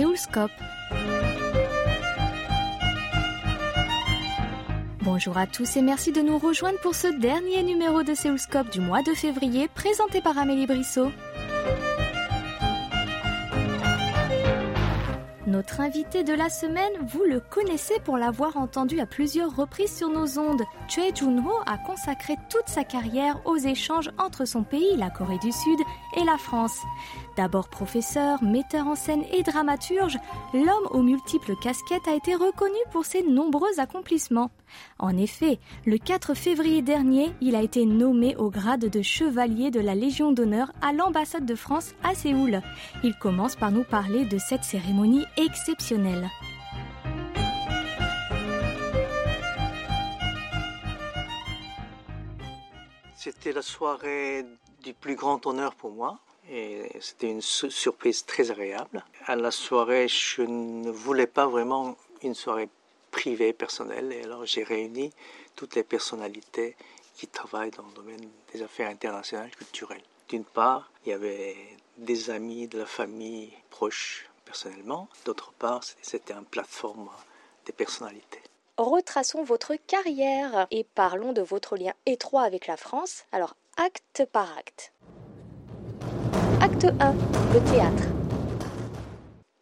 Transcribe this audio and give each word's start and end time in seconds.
Séoulscope. 0.00 0.50
Bonjour 5.02 5.36
à 5.36 5.46
tous 5.46 5.76
et 5.76 5.82
merci 5.82 6.10
de 6.10 6.22
nous 6.22 6.38
rejoindre 6.38 6.78
pour 6.80 6.94
ce 6.94 7.08
dernier 7.08 7.62
numéro 7.62 8.02
de 8.02 8.14
Séoulscope 8.14 8.70
du 8.70 8.80
mois 8.80 9.02
de 9.02 9.12
février 9.12 9.68
présenté 9.68 10.22
par 10.22 10.38
Amélie 10.38 10.66
Brissot. 10.66 11.12
Notre 15.60 15.82
invité 15.82 16.24
de 16.24 16.32
la 16.32 16.48
semaine, 16.48 16.90
vous 17.06 17.24
le 17.24 17.38
connaissez 17.38 18.00
pour 18.02 18.16
l'avoir 18.16 18.56
entendu 18.56 18.98
à 18.98 19.04
plusieurs 19.04 19.54
reprises 19.54 19.94
sur 19.94 20.08
nos 20.08 20.38
ondes. 20.38 20.62
Choi 20.88 21.12
Jun-ho 21.14 21.52
a 21.66 21.76
consacré 21.76 22.36
toute 22.48 22.66
sa 22.66 22.82
carrière 22.82 23.38
aux 23.44 23.58
échanges 23.58 24.10
entre 24.16 24.46
son 24.46 24.62
pays, 24.62 24.96
la 24.96 25.10
Corée 25.10 25.36
du 25.36 25.52
Sud, 25.52 25.78
et 26.16 26.24
la 26.24 26.38
France. 26.38 26.78
D'abord 27.36 27.68
professeur, 27.68 28.42
metteur 28.42 28.86
en 28.86 28.94
scène 28.94 29.22
et 29.32 29.42
dramaturge, 29.42 30.18
l'homme 30.54 30.88
aux 30.92 31.02
multiples 31.02 31.54
casquettes 31.56 32.08
a 32.08 32.14
été 32.14 32.34
reconnu 32.34 32.78
pour 32.90 33.04
ses 33.04 33.22
nombreux 33.22 33.78
accomplissements. 33.78 34.50
En 34.98 35.16
effet, 35.16 35.58
le 35.84 35.98
4 35.98 36.34
février 36.34 36.80
dernier, 36.82 37.32
il 37.40 37.54
a 37.54 37.62
été 37.62 37.86
nommé 37.86 38.36
au 38.36 38.50
grade 38.50 38.86
de 38.86 39.02
chevalier 39.02 39.70
de 39.70 39.80
la 39.80 39.94
Légion 39.94 40.32
d'honneur 40.32 40.72
à 40.80 40.92
l'ambassade 40.92 41.44
de 41.44 41.54
France 41.54 41.94
à 42.02 42.14
Séoul. 42.14 42.60
Il 43.02 43.14
commence 43.14 43.56
par 43.56 43.70
nous 43.70 43.84
parler 43.84 44.24
de 44.24 44.38
cette 44.38 44.64
cérémonie 44.64 45.24
exceptionnelle. 45.50 46.30
C'était 53.16 53.52
la 53.52 53.62
soirée 53.62 54.46
du 54.82 54.94
plus 54.94 55.16
grand 55.16 55.44
honneur 55.46 55.74
pour 55.74 55.90
moi 55.90 56.20
et 56.48 56.88
c'était 57.00 57.30
une 57.30 57.42
surprise 57.42 58.24
très 58.24 58.50
agréable. 58.50 59.04
À 59.26 59.36
la 59.36 59.50
soirée, 59.50 60.08
je 60.08 60.42
ne 60.42 60.90
voulais 60.90 61.26
pas 61.26 61.46
vraiment 61.46 61.96
une 62.22 62.34
soirée 62.34 62.68
privée, 63.10 63.52
personnelle, 63.52 64.12
et 64.12 64.22
alors 64.22 64.46
j'ai 64.46 64.62
réuni 64.62 65.12
toutes 65.56 65.74
les 65.74 65.82
personnalités 65.82 66.76
qui 67.16 67.26
travaillent 67.26 67.72
dans 67.72 67.84
le 67.84 67.92
domaine 67.92 68.28
des 68.52 68.62
affaires 68.62 68.88
internationales 68.88 69.50
culturelles. 69.50 70.02
D'une 70.28 70.44
part, 70.44 70.90
il 71.04 71.10
y 71.10 71.12
avait 71.12 71.56
des 71.98 72.30
amis 72.30 72.68
de 72.68 72.78
la 72.78 72.86
famille 72.86 73.52
proches 73.68 74.29
personnellement, 74.50 75.08
d'autre 75.24 75.52
part, 75.60 75.80
c'était 76.02 76.32
une 76.32 76.44
plateforme 76.44 77.08
des 77.66 77.72
personnalités 77.72 78.42
retraçons 78.78 79.44
votre 79.44 79.74
carrière 79.86 80.66
et 80.70 80.84
parlons 80.94 81.34
de 81.34 81.42
votre 81.42 81.76
lien 81.76 81.92
étroit 82.06 82.44
avec 82.44 82.66
la 82.66 82.78
France. 82.78 83.26
Alors, 83.30 83.54
acte 83.76 84.24
par 84.32 84.56
acte. 84.56 84.94
Acte 86.62 86.86
1. 86.98 87.12
Le 87.52 87.70
théâtre. 87.70 88.04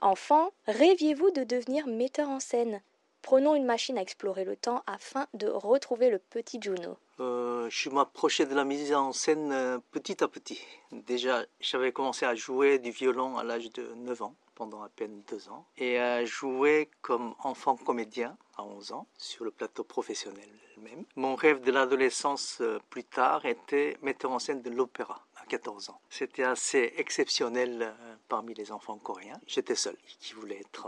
Enfant, 0.00 0.52
rêviez-vous 0.68 1.32
de 1.32 1.42
devenir 1.42 1.88
metteur 1.88 2.28
en 2.28 2.38
scène? 2.38 2.80
Prenons 3.22 3.56
une 3.56 3.64
machine 3.64 3.98
à 3.98 4.02
explorer 4.02 4.44
le 4.44 4.56
temps 4.56 4.84
afin 4.86 5.26
de 5.34 5.48
retrouver 5.48 6.10
le 6.10 6.18
petit 6.18 6.60
Juno. 6.62 6.96
Euh, 7.20 7.66
je 7.68 7.90
m'approchais 7.90 8.46
de 8.46 8.54
la 8.54 8.64
mise 8.64 8.94
en 8.94 9.12
scène 9.12 9.50
euh, 9.52 9.78
petit 9.90 10.22
à 10.22 10.28
petit. 10.28 10.60
Déjà, 10.92 11.44
j'avais 11.60 11.90
commencé 11.90 12.24
à 12.24 12.36
jouer 12.36 12.78
du 12.78 12.90
violon 12.90 13.36
à 13.36 13.42
l'âge 13.42 13.70
de 13.72 13.92
9 13.96 14.22
ans, 14.22 14.34
pendant 14.58 14.82
à 14.82 14.88
peine 14.88 15.22
2 15.30 15.48
ans, 15.50 15.64
et 15.76 15.98
à 15.98 16.24
jouer 16.24 16.90
comme 17.00 17.34
enfant 17.44 17.76
comédien 17.76 18.36
à 18.56 18.64
11 18.64 18.90
ans, 18.92 19.06
sur 19.16 19.44
le 19.44 19.52
plateau 19.52 19.84
professionnel 19.84 20.50
même. 20.78 21.04
Mon 21.16 21.34
rêve 21.34 21.60
de 21.60 21.70
l'adolescence 21.70 22.58
euh, 22.60 22.78
plus 22.90 23.04
tard 23.04 23.44
était 23.46 23.96
metteur 24.02 24.30
en 24.30 24.38
scène 24.38 24.62
de 24.62 24.70
l'opéra. 24.70 25.24
14 25.48 25.90
ans. 25.90 26.00
C'était 26.10 26.42
assez 26.42 26.92
exceptionnel 26.96 27.78
euh, 27.82 28.14
parmi 28.28 28.54
les 28.54 28.70
enfants 28.70 28.98
coréens. 28.98 29.40
J'étais 29.46 29.74
seul 29.74 29.96
qui 30.20 30.34
voulait 30.34 30.60
être 30.60 30.86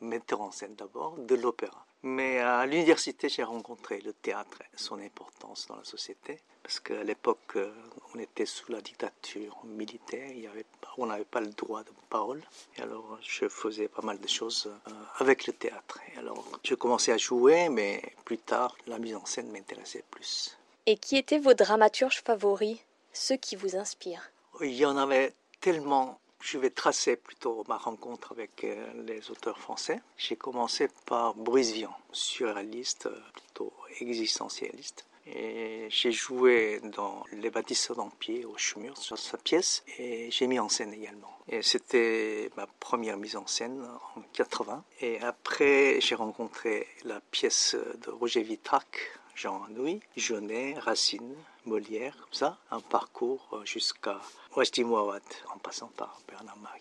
metteur 0.00 0.40
en 0.40 0.50
scène 0.50 0.74
d'abord 0.74 1.16
de 1.18 1.34
l'opéra. 1.34 1.84
Mais 2.02 2.38
à 2.38 2.66
l'université, 2.66 3.30
j'ai 3.30 3.42
rencontré 3.42 4.00
le 4.00 4.12
théâtre 4.12 4.58
son 4.76 5.00
importance 5.00 5.66
dans 5.68 5.76
la 5.76 5.84
société. 5.84 6.38
Parce 6.62 6.78
qu'à 6.80 7.02
l'époque, 7.02 7.56
euh, 7.56 7.72
on 8.14 8.18
était 8.18 8.46
sous 8.46 8.70
la 8.72 8.80
dictature 8.80 9.58
militaire, 9.64 10.30
il 10.30 10.40
y 10.40 10.46
avait, 10.46 10.64
on 10.98 11.06
n'avait 11.06 11.24
pas 11.24 11.40
le 11.40 11.48
droit 11.48 11.82
de 11.82 11.90
parole. 12.10 12.42
Et 12.76 12.82
alors, 12.82 13.18
je 13.22 13.48
faisais 13.48 13.88
pas 13.88 14.02
mal 14.02 14.18
de 14.18 14.28
choses 14.28 14.70
euh, 14.88 14.90
avec 15.18 15.46
le 15.46 15.52
théâtre. 15.52 15.98
Et 16.14 16.18
alors, 16.18 16.44
je 16.62 16.74
commençais 16.74 17.12
à 17.12 17.18
jouer, 17.18 17.68
mais 17.68 18.02
plus 18.24 18.38
tard, 18.38 18.76
la 18.86 18.98
mise 18.98 19.16
en 19.16 19.24
scène 19.24 19.50
m'intéressait 19.50 20.04
plus. 20.10 20.58
Et 20.86 20.96
qui 20.96 21.16
étaient 21.16 21.38
vos 21.38 21.54
dramaturges 21.54 22.22
favoris 22.22 22.78
ceux 23.12 23.36
qui 23.36 23.56
vous 23.56 23.76
inspirent? 23.76 24.30
Il 24.60 24.72
y 24.72 24.84
en 24.84 24.96
avait 24.96 25.32
tellement. 25.60 26.18
Je 26.44 26.58
vais 26.58 26.68
tracer 26.68 27.16
plutôt 27.16 27.64
ma 27.68 27.78
rencontre 27.78 28.32
avec 28.32 28.64
euh, 28.64 28.76
les 29.06 29.30
auteurs 29.30 29.58
français. 29.58 30.02
J'ai 30.18 30.36
commencé 30.36 30.88
par 31.06 31.34
Bruce 31.34 31.72
Vian, 31.72 31.96
surréaliste, 32.12 33.08
plutôt 33.32 33.72
existentialiste. 33.98 35.06
Et 35.26 35.86
j'ai 35.88 36.12
joué 36.12 36.82
dans 36.82 37.24
Les 37.32 37.48
bâtisseurs 37.48 37.96
d'Empire 37.96 38.50
au 38.50 38.58
Schmur 38.58 38.98
sur 38.98 39.16
sa 39.16 39.38
pièce 39.38 39.84
et 39.96 40.30
j'ai 40.30 40.46
mis 40.46 40.58
en 40.58 40.68
scène 40.68 40.92
également. 40.92 41.34
C'était 41.62 42.50
ma 42.58 42.66
première 42.66 43.16
mise 43.16 43.36
en 43.36 43.46
scène 43.46 43.82
en 44.16 44.20
80. 44.34 44.84
Et 45.00 45.20
après, 45.20 45.98
j'ai 46.02 46.14
rencontré 46.14 46.86
la 47.04 47.20
pièce 47.20 47.74
de 48.04 48.10
Roger 48.10 48.42
Vitrac, 48.42 49.18
Jean 49.34 49.64
Anouilh, 49.64 50.00
Jeunet, 50.16 50.78
Racine, 50.78 51.34
Molière, 51.66 52.16
comme 52.16 52.32
ça, 52.32 52.58
un 52.70 52.80
parcours 52.80 53.48
euh, 53.52 53.64
jusqu'à 53.64 54.20
Wajdi 54.54 54.84
Mouawad, 54.84 55.22
en 55.52 55.58
passant 55.58 55.90
par 55.96 56.20
Bernard-Marie 56.28 56.80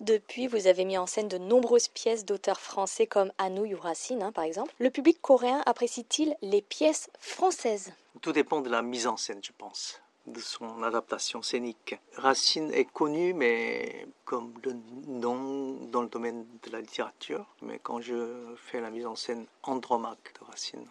Depuis, 0.00 0.48
vous 0.48 0.66
avez 0.66 0.84
mis 0.84 0.98
en 0.98 1.06
scène 1.06 1.28
de 1.28 1.38
nombreuses 1.38 1.88
pièces 1.88 2.24
d'auteurs 2.24 2.60
français 2.60 3.06
comme 3.06 3.32
Anouilh 3.38 3.74
ou 3.74 3.80
Racine, 3.80 4.22
hein, 4.22 4.32
par 4.32 4.44
exemple. 4.44 4.74
Le 4.78 4.90
public 4.90 5.20
coréen 5.20 5.62
apprécie-t-il 5.66 6.36
les 6.42 6.62
pièces 6.62 7.08
françaises? 7.20 7.92
Tout 8.20 8.32
dépend 8.32 8.60
de 8.60 8.70
la 8.70 8.82
mise 8.82 9.06
en 9.06 9.16
scène, 9.16 9.40
je 9.42 9.52
pense 9.56 10.00
de 10.26 10.40
son 10.40 10.82
adaptation 10.82 11.42
scénique. 11.42 11.96
Racine 12.16 12.72
est 12.72 12.86
connu, 12.86 13.34
mais 13.34 14.06
comme 14.24 14.54
le 14.64 14.74
nom 15.06 15.74
dans 15.92 16.00
le 16.00 16.08
domaine 16.08 16.46
de 16.62 16.70
la 16.70 16.80
littérature. 16.80 17.46
Mais 17.62 17.78
quand 17.78 18.00
je 18.00 18.54
fais 18.56 18.80
la 18.80 18.90
mise 18.90 19.06
en 19.06 19.16
scène 19.16 19.44
Andromaque 19.62 20.32
de 20.40 20.46
Racine 20.46 20.86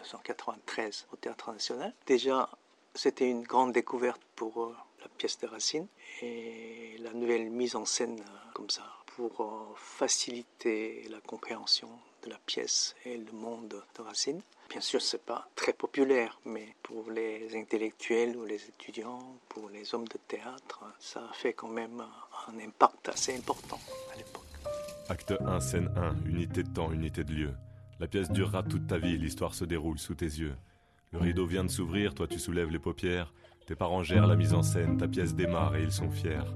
1993 0.00 1.06
au 1.12 1.16
Théâtre 1.16 1.52
National. 1.52 1.92
Déjà, 2.06 2.48
c'était 2.94 3.28
une 3.28 3.42
grande 3.42 3.72
découverte 3.72 4.20
pour 4.36 4.64
euh, 4.64 4.76
la 5.00 5.08
pièce 5.08 5.38
de 5.38 5.46
Racine 5.46 5.86
et 6.22 6.96
la 7.00 7.12
nouvelle 7.12 7.50
mise 7.50 7.76
en 7.76 7.84
scène 7.84 8.20
euh, 8.20 8.52
comme 8.54 8.70
ça 8.70 8.84
pour 9.16 9.40
euh, 9.40 9.74
faciliter 9.76 11.06
la 11.10 11.20
compréhension 11.20 11.88
de 12.22 12.30
la 12.30 12.38
pièce 12.46 12.94
et 13.04 13.16
le 13.16 13.32
monde 13.32 13.82
de 13.96 14.02
Racine. 14.02 14.40
Bien 14.68 14.80
sûr, 14.80 15.00
c'est 15.00 15.24
pas 15.24 15.48
très 15.56 15.72
populaire, 15.72 16.38
mais 16.44 16.74
pour 16.82 17.10
les 17.10 17.56
intellectuels 17.56 18.36
ou 18.36 18.44
les 18.44 18.62
étudiants, 18.68 19.38
pour 19.48 19.68
les 19.68 19.94
hommes 19.94 20.06
de 20.06 20.18
théâtre, 20.28 20.84
ça 21.00 21.26
a 21.28 21.32
fait 21.32 21.54
quand 21.54 21.68
même 21.68 22.04
un 22.48 22.58
impact 22.58 23.08
assez 23.08 23.36
important 23.36 23.80
à 24.12 24.16
l'époque. 24.16 24.44
Acte 25.08 25.34
1, 25.40 25.60
scène 25.60 25.92
1, 25.96 26.28
unité 26.28 26.62
de 26.62 26.68
temps, 26.72 26.92
unité 26.92 27.24
de 27.24 27.32
lieu. 27.32 27.54
La 28.00 28.08
pièce 28.08 28.32
durera 28.32 28.62
toute 28.62 28.86
ta 28.86 28.96
vie, 28.96 29.18
l'histoire 29.18 29.52
se 29.52 29.66
déroule 29.66 29.98
sous 29.98 30.14
tes 30.14 30.24
yeux. 30.24 30.54
Le 31.12 31.18
rideau 31.18 31.44
vient 31.44 31.64
de 31.64 31.68
s'ouvrir, 31.68 32.14
toi 32.14 32.26
tu 32.26 32.38
soulèves 32.38 32.70
les 32.70 32.78
paupières. 32.78 33.34
Tes 33.66 33.74
parents 33.74 34.02
gèrent 34.02 34.26
la 34.26 34.36
mise 34.36 34.54
en 34.54 34.62
scène, 34.62 34.96
ta 34.96 35.06
pièce 35.06 35.34
démarre 35.34 35.76
et 35.76 35.82
ils 35.82 35.92
sont 35.92 36.10
fiers. 36.10 36.48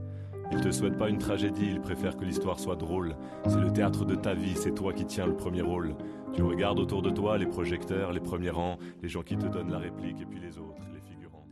Ils 0.53 0.63
te 0.63 0.71
souhaitent 0.71 0.97
pas 0.97 1.11
une 1.11 1.19
tragédie, 1.19 1.67
ils 1.71 1.83
préfèrent 1.83 2.17
que 2.17 2.25
l'histoire 2.25 2.59
soit 2.59 2.77
drôle. 2.77 3.15
C'est 3.47 3.61
le 3.61 3.71
théâtre 3.71 4.07
de 4.07 4.15
ta 4.15 4.33
vie, 4.33 4.57
c'est 4.57 4.75
toi 4.75 4.95
qui 4.95 5.05
tiens 5.05 5.27
le 5.27 5.37
premier 5.37 5.61
rôle. 5.61 5.95
Tu 6.33 6.41
regardes 6.41 6.79
autour 6.81 7.03
de 7.03 7.11
toi 7.11 7.37
les 7.37 7.47
projecteurs, 7.47 8.15
les 8.15 8.21
premiers 8.21 8.49
rangs, 8.49 8.79
les 9.03 9.11
gens 9.11 9.23
qui 9.23 9.37
te 9.37 9.47
donnent 9.47 9.71
la 9.71 9.79
réplique 9.79 10.23
et 10.23 10.27
puis 10.27 10.41
les 10.41 10.57
autres, 10.57 10.81
les 10.95 11.01
figurants. 11.03 11.47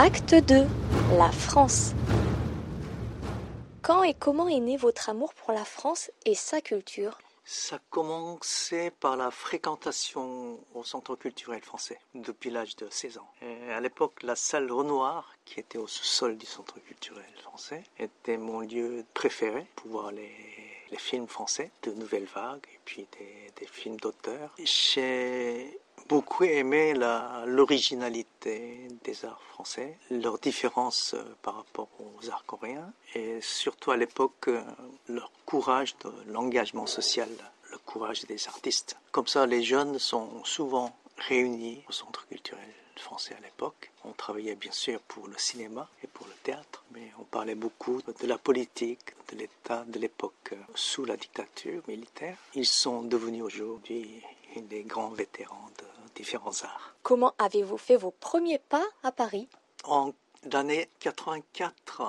Acte 0.00 0.34
2. 0.48 0.66
La 1.16 1.30
France. 1.30 1.94
Quand 3.82 4.02
et 4.02 4.14
comment 4.14 4.48
est 4.48 4.60
né 4.60 4.76
votre 4.76 5.08
amour 5.08 5.34
pour 5.34 5.52
la 5.52 5.64
France 5.64 6.10
et 6.24 6.34
sa 6.34 6.60
culture? 6.60 7.18
Ça 7.44 7.76
a 7.76 7.78
commencé 7.88 8.90
par 8.90 9.16
la 9.16 9.30
fréquentation 9.30 10.58
au 10.74 10.84
Centre 10.84 11.16
culturel 11.16 11.62
français 11.62 11.98
depuis 12.14 12.50
l'âge 12.50 12.76
de 12.76 12.88
16 12.90 13.18
ans. 13.18 13.30
à 13.70 13.80
l'époque, 13.80 14.22
la 14.22 14.36
salle 14.36 14.70
Renoir, 14.70 15.34
qui 15.46 15.58
était 15.58 15.78
au 15.78 15.86
sous-sol 15.86 16.36
du 16.36 16.44
Centre 16.44 16.78
culturel 16.80 17.24
français, 17.42 17.84
était 17.98 18.36
mon 18.36 18.60
lieu 18.60 19.02
préféré 19.14 19.66
pour 19.76 19.90
voir 19.92 20.12
les, 20.12 20.30
films 20.98 21.28
français 21.28 21.70
de 21.84 21.92
nouvelles 21.92 22.26
vagues 22.26 22.66
et 22.74 22.80
puis 22.84 23.06
des, 23.56 23.66
films 23.66 23.96
d'auteurs. 23.98 24.52
Beaucoup 26.08 26.44
aimé 26.44 26.94
l'originalité 27.46 28.88
des 29.04 29.24
arts 29.24 29.42
français, 29.52 29.98
leurs 30.10 30.38
différences 30.38 31.14
euh, 31.14 31.22
par 31.42 31.56
rapport 31.56 31.88
aux 32.00 32.30
arts 32.30 32.44
coréens 32.46 32.92
et 33.14 33.40
surtout 33.40 33.90
à 33.90 33.96
l'époque 33.96 34.48
euh, 34.48 34.62
leur 35.08 35.30
courage 35.44 35.96
de 35.98 36.10
l'engagement 36.32 36.86
social, 36.86 37.28
le 37.70 37.78
courage 37.78 38.24
des 38.24 38.48
artistes. 38.48 38.96
Comme 39.12 39.26
ça, 39.26 39.46
les 39.46 39.62
jeunes 39.62 39.98
sont 39.98 40.42
souvent 40.44 40.96
réunis 41.28 41.82
au 41.88 41.92
centre 41.92 42.26
culturel 42.26 42.72
français 42.96 43.34
à 43.38 43.40
l'époque. 43.40 43.90
On 44.04 44.12
travaillait 44.12 44.56
bien 44.56 44.72
sûr 44.72 45.00
pour 45.00 45.28
le 45.28 45.38
cinéma 45.38 45.88
et 46.02 46.06
pour 46.06 46.26
le 46.26 46.32
théâtre, 46.42 46.84
mais 46.92 47.12
on 47.18 47.24
parlait 47.24 47.54
beaucoup 47.54 48.00
de 48.02 48.26
la 48.26 48.38
politique, 48.38 49.14
de 49.30 49.36
l'État 49.36 49.84
de 49.86 49.98
l'époque 49.98 50.54
sous 50.74 51.04
la 51.04 51.16
dictature 51.16 51.82
militaire. 51.86 52.36
Ils 52.54 52.66
sont 52.66 53.02
devenus 53.02 53.42
aujourd'hui 53.42 54.22
des 54.62 54.82
grands 54.82 55.10
vétérans 55.10 55.70
de 55.78 55.84
différents 56.14 56.64
arts. 56.64 56.94
Comment 57.02 57.34
avez-vous 57.38 57.78
fait 57.78 57.96
vos 57.96 58.10
premiers 58.10 58.58
pas 58.58 58.84
à 59.02 59.12
Paris? 59.12 59.48
En 59.84 60.12
l'année 60.52 60.88
84, 61.00 62.02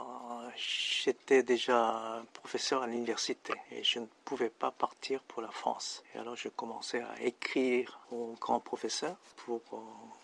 j'étais 0.56 1.44
déjà 1.44 2.24
professeur 2.34 2.84
à 2.84 2.88
l'université 2.88 3.54
et 3.72 3.84
je 3.84 4.00
ne 4.00 4.07
pouvais 4.25 4.50
pas 4.50 4.72
partir 4.72 5.22
pour 5.24 5.42
la 5.42 5.51
France. 5.51 6.04
Et 6.13 6.19
alors 6.19 6.36
je 6.36 6.50
commençais 6.50 7.01
à 7.01 7.22
écrire 7.22 8.00
aux 8.12 8.36
grands 8.40 8.60
professeurs 8.60 9.18
pour 9.45 9.62
euh, 9.74 9.78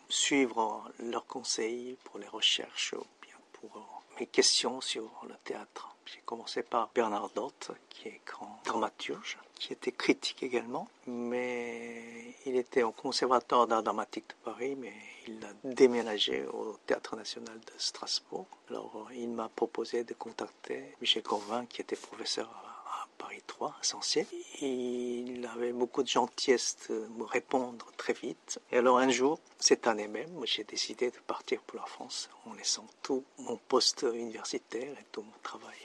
suivre 0.10 0.84
leurs 1.00 1.26
conseils 1.26 1.98
pour 2.04 2.20
les 2.20 2.28
recherches 2.28 2.94
ou 2.94 3.06
bien 3.22 3.36
pour 3.54 3.78
euh, 3.78 4.20
mes 4.20 4.28
questions 4.28 4.82
sur 4.82 5.10
le 5.28 5.36
théâtre. 5.44 5.95
J'ai 6.06 6.22
commencé 6.26 6.62
par 6.62 6.90
Bernard 6.94 7.30
Dott, 7.34 7.72
qui 7.90 8.10
est 8.10 8.22
grand 8.26 8.62
dramaturge, 8.64 9.40
qui 9.56 9.74
était 9.74 9.92
critique 9.92 10.44
également, 10.44 10.88
mais 11.08 12.36
il 12.46 12.56
était 12.56 12.84
au 12.84 12.92
Conservatoire 12.92 13.66
d'art 13.66 13.82
dramatique 13.82 14.28
de 14.30 14.36
Paris, 14.44 14.76
mais 14.76 14.94
il 15.28 15.44
a 15.44 15.52
déménagé 15.64 16.46
au 16.46 16.78
Théâtre 16.86 17.16
national 17.16 17.60
de 17.60 17.74
Strasbourg. 17.80 18.46
Alors 18.70 19.08
il 19.16 19.30
m'a 19.30 19.50
proposé 19.50 20.04
de 20.04 20.14
contacter 20.14 20.96
Michel 21.02 21.24
Corvin, 21.24 21.66
qui 21.66 21.82
était 21.82 21.96
professeur 21.96 22.50
à 22.86 23.08
Paris 23.18 23.42
3, 23.48 23.70
à 23.70 23.84
Sancier. 23.84 24.28
Il 24.62 25.48
avait 25.54 25.74
beaucoup 25.74 26.04
de 26.04 26.08
gentillesse 26.08 26.78
de 26.90 27.08
me 27.18 27.24
répondre 27.24 27.88
très 27.98 28.14
vite. 28.14 28.60
Et 28.72 28.78
alors 28.78 29.00
un 29.00 29.10
jour, 29.10 29.40
cette 29.60 29.88
année 29.88 30.08
même, 30.08 30.40
j'ai 30.44 30.64
décidé 30.66 31.10
de 31.10 31.20
partir 31.26 31.62
pour 31.62 31.80
la 31.80 31.86
France 31.88 32.30
en 32.46 32.54
laissant 32.54 32.86
tout 33.02 33.24
mon 33.40 33.58
poste 33.58 34.06
universitaire 34.14 34.92
et 35.00 35.06
tout 35.12 35.24
mon 35.24 35.40
travail 35.42 35.85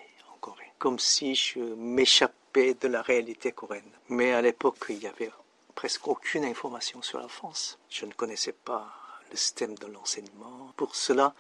comme 0.81 0.99
si 0.99 1.35
je 1.35 1.61
m'échappais 1.61 2.75
de 2.75 2.89
la 2.89 3.03
réalité 3.03 3.53
coréenne. 3.53 3.93
Mais 4.09 4.33
à 4.33 4.43
l'époque, 4.43 4.79
il 4.89 4.99
n'y 4.99 5.07
avait 5.07 5.31
presque 5.77 6.09
aucune 6.09 6.45
information 6.45 7.03
sur 7.03 7.21
la 7.21 7.29
France. 7.29 7.79
Je 7.91 8.07
ne 8.07 8.13
connaissais 8.13 8.55
pas 8.55 8.91
le 9.31 9.37
système 9.37 9.77
de 9.77 9.87
l'enseignement. 9.87 10.73
Pour 10.77 10.97
cela, 10.97 11.35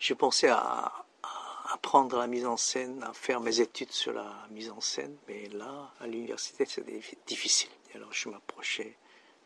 je 0.00 0.14
pensais 0.14 0.48
à, 0.48 1.04
apprendre 1.72 2.18
la 2.18 2.26
mise 2.26 2.46
en 2.46 2.56
scène, 2.56 3.02
à 3.02 3.12
faire 3.12 3.40
mes 3.40 3.60
études 3.60 3.92
sur 3.92 4.12
la 4.12 4.46
mise 4.50 4.70
en 4.70 4.80
scène. 4.80 5.16
Mais 5.28 5.48
là, 5.48 5.92
à 6.00 6.06
l'université, 6.06 6.64
c'était 6.66 7.00
difficile. 7.26 7.70
alors, 7.94 8.12
je 8.12 8.28
m'approchais 8.30 8.96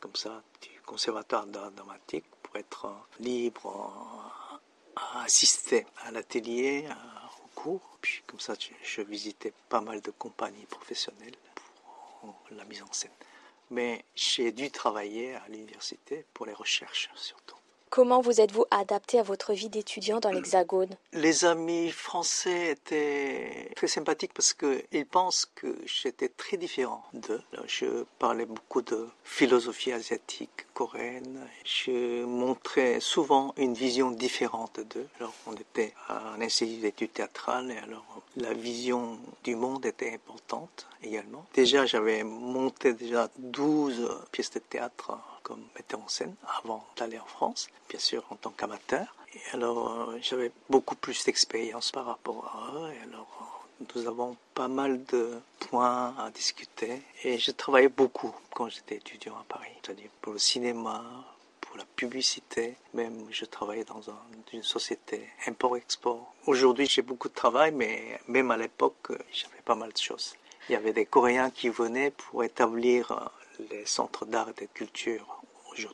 comme 0.00 0.14
ça 0.14 0.42
du 0.62 0.80
conservatoire 0.82 1.46
d'art 1.46 1.72
dramatique 1.72 2.24
pour 2.42 2.56
être 2.56 2.88
libre 3.18 4.62
à 4.96 5.22
assister 5.22 5.84
à 6.04 6.10
l'atelier, 6.10 6.88
puis 8.00 8.22
comme 8.26 8.40
ça, 8.40 8.54
je, 8.82 9.02
visitais 9.02 9.52
pas 9.68 9.80
mal 9.80 10.00
de 10.00 10.10
compagnies 10.10 10.66
professionnelles 10.66 11.36
pour 12.20 12.34
la 12.50 12.64
mise 12.64 12.82
en 12.82 12.92
scène. 12.92 13.10
Mais 13.70 14.04
j'ai 14.14 14.52
dû 14.52 14.70
travailler 14.70 15.34
à 15.34 15.48
l'université 15.48 16.24
pour 16.32 16.46
les 16.46 16.52
recherches 16.52 17.10
surtout. 17.16 17.55
Comment 17.88 18.20
vous 18.20 18.40
êtes-vous 18.40 18.66
adapté 18.70 19.18
à 19.18 19.22
votre 19.22 19.52
vie 19.52 19.68
d'étudiant 19.68 20.18
dans 20.18 20.30
l'Hexagone? 20.30 20.90
Les 21.12 21.44
amis 21.44 21.90
français 21.90 22.72
étaient 22.72 23.70
très 23.76 23.86
sympathiques 23.86 24.34
parce 24.34 24.52
qu'ils 24.54 25.06
pensent 25.06 25.48
que 25.54 25.76
j'étais 25.86 26.28
très 26.28 26.56
différent 26.56 27.04
d'eux. 27.14 27.40
Je 27.66 28.04
parlais 28.18 28.44
beaucoup 28.44 28.82
de 28.82 29.08
philosophie 29.24 29.92
asiatique, 29.92 30.66
coréenne. 30.74 31.46
Je 31.64 32.24
montrais 32.24 33.00
souvent 33.00 33.54
une 33.56 33.74
vision 33.74 34.10
différente 34.10 34.80
d'eux. 34.80 35.08
Alors, 35.20 35.32
on 35.46 35.54
était 35.54 35.94
à 36.08 36.32
un 36.34 36.40
institut 36.40 36.80
d'études 36.80 37.12
théâtrales 37.12 37.70
et 37.70 37.78
alors 37.78 38.04
la 38.36 38.52
vision 38.52 39.18
du 39.44 39.54
monde 39.54 39.86
était 39.86 40.12
importante 40.12 40.86
également. 41.02 41.46
Déjà, 41.54 41.86
j'avais 41.86 42.24
monté 42.24 42.92
déjà 42.92 43.30
12 43.38 44.10
pièces 44.32 44.50
de 44.50 44.58
théâtre 44.58 45.18
comme 45.46 45.62
metteur 45.76 46.00
en 46.00 46.08
scène 46.08 46.34
avant 46.58 46.84
d'aller 46.96 47.20
en 47.20 47.24
France, 47.24 47.68
bien 47.88 48.00
sûr 48.00 48.24
en 48.30 48.34
tant 48.34 48.50
qu'amateur. 48.50 49.14
Et 49.32 49.40
alors 49.52 49.92
euh, 49.92 50.18
j'avais 50.20 50.50
beaucoup 50.68 50.96
plus 50.96 51.24
d'expérience 51.24 51.92
par 51.92 52.06
rapport 52.06 52.44
à 52.46 52.76
eux. 52.76 52.92
Et 52.92 53.00
alors 53.08 53.28
euh, 53.80 53.84
nous 53.94 54.08
avons 54.08 54.36
pas 54.54 54.66
mal 54.66 55.04
de 55.04 55.38
points 55.60 56.16
à 56.18 56.32
discuter. 56.32 57.00
Et 57.22 57.38
je 57.38 57.52
travaillais 57.52 57.88
beaucoup 57.88 58.34
quand 58.54 58.68
j'étais 58.68 58.96
étudiant 58.96 59.36
à 59.36 59.44
Paris, 59.48 59.70
c'est-à-dire 59.84 60.10
pour 60.20 60.32
le 60.32 60.40
cinéma, 60.40 61.04
pour 61.60 61.76
la 61.76 61.84
publicité. 61.94 62.74
Même 62.94 63.28
je 63.30 63.44
travaillais 63.44 63.84
dans 63.84 64.02
une 64.52 64.64
société 64.64 65.28
import-export. 65.46 66.34
Aujourd'hui 66.46 66.86
j'ai 66.86 67.02
beaucoup 67.02 67.28
de 67.28 67.34
travail, 67.34 67.70
mais 67.70 68.20
même 68.26 68.50
à 68.50 68.56
l'époque 68.56 69.12
j'avais 69.32 69.62
pas 69.64 69.76
mal 69.76 69.92
de 69.92 69.98
choses. 69.98 70.34
Il 70.68 70.72
y 70.72 70.76
avait 70.76 70.92
des 70.92 71.06
Coréens 71.06 71.50
qui 71.50 71.68
venaient 71.68 72.10
pour 72.10 72.42
établir 72.42 73.12
euh, 73.12 73.64
les 73.70 73.86
centres 73.86 74.26
d'art 74.26 74.48
et 74.48 74.64
de 74.64 74.68
culture 74.72 75.35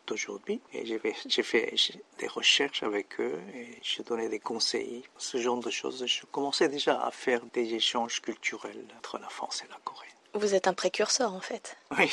d'aujourd'hui. 0.06 0.60
Et 0.72 0.84
j'ai 0.86 1.42
fait 1.42 1.74
des 2.18 2.26
recherches 2.26 2.82
avec 2.82 3.20
eux 3.20 3.40
et 3.54 3.68
je 3.82 4.02
donnais 4.02 4.28
des 4.28 4.38
conseils, 4.38 5.02
ce 5.18 5.38
genre 5.38 5.58
de 5.58 5.70
choses. 5.70 6.04
Je 6.06 6.26
commençais 6.26 6.68
déjà 6.68 7.02
à 7.02 7.10
faire 7.10 7.42
des 7.52 7.74
échanges 7.74 8.20
culturels 8.20 8.84
entre 8.98 9.18
la 9.18 9.28
France 9.28 9.62
et 9.64 9.70
la 9.70 9.78
Corée. 9.84 10.08
Vous 10.34 10.54
êtes 10.54 10.66
un 10.66 10.74
précurseur 10.74 11.34
en 11.34 11.40
fait. 11.40 11.76
Oui, 11.98 12.10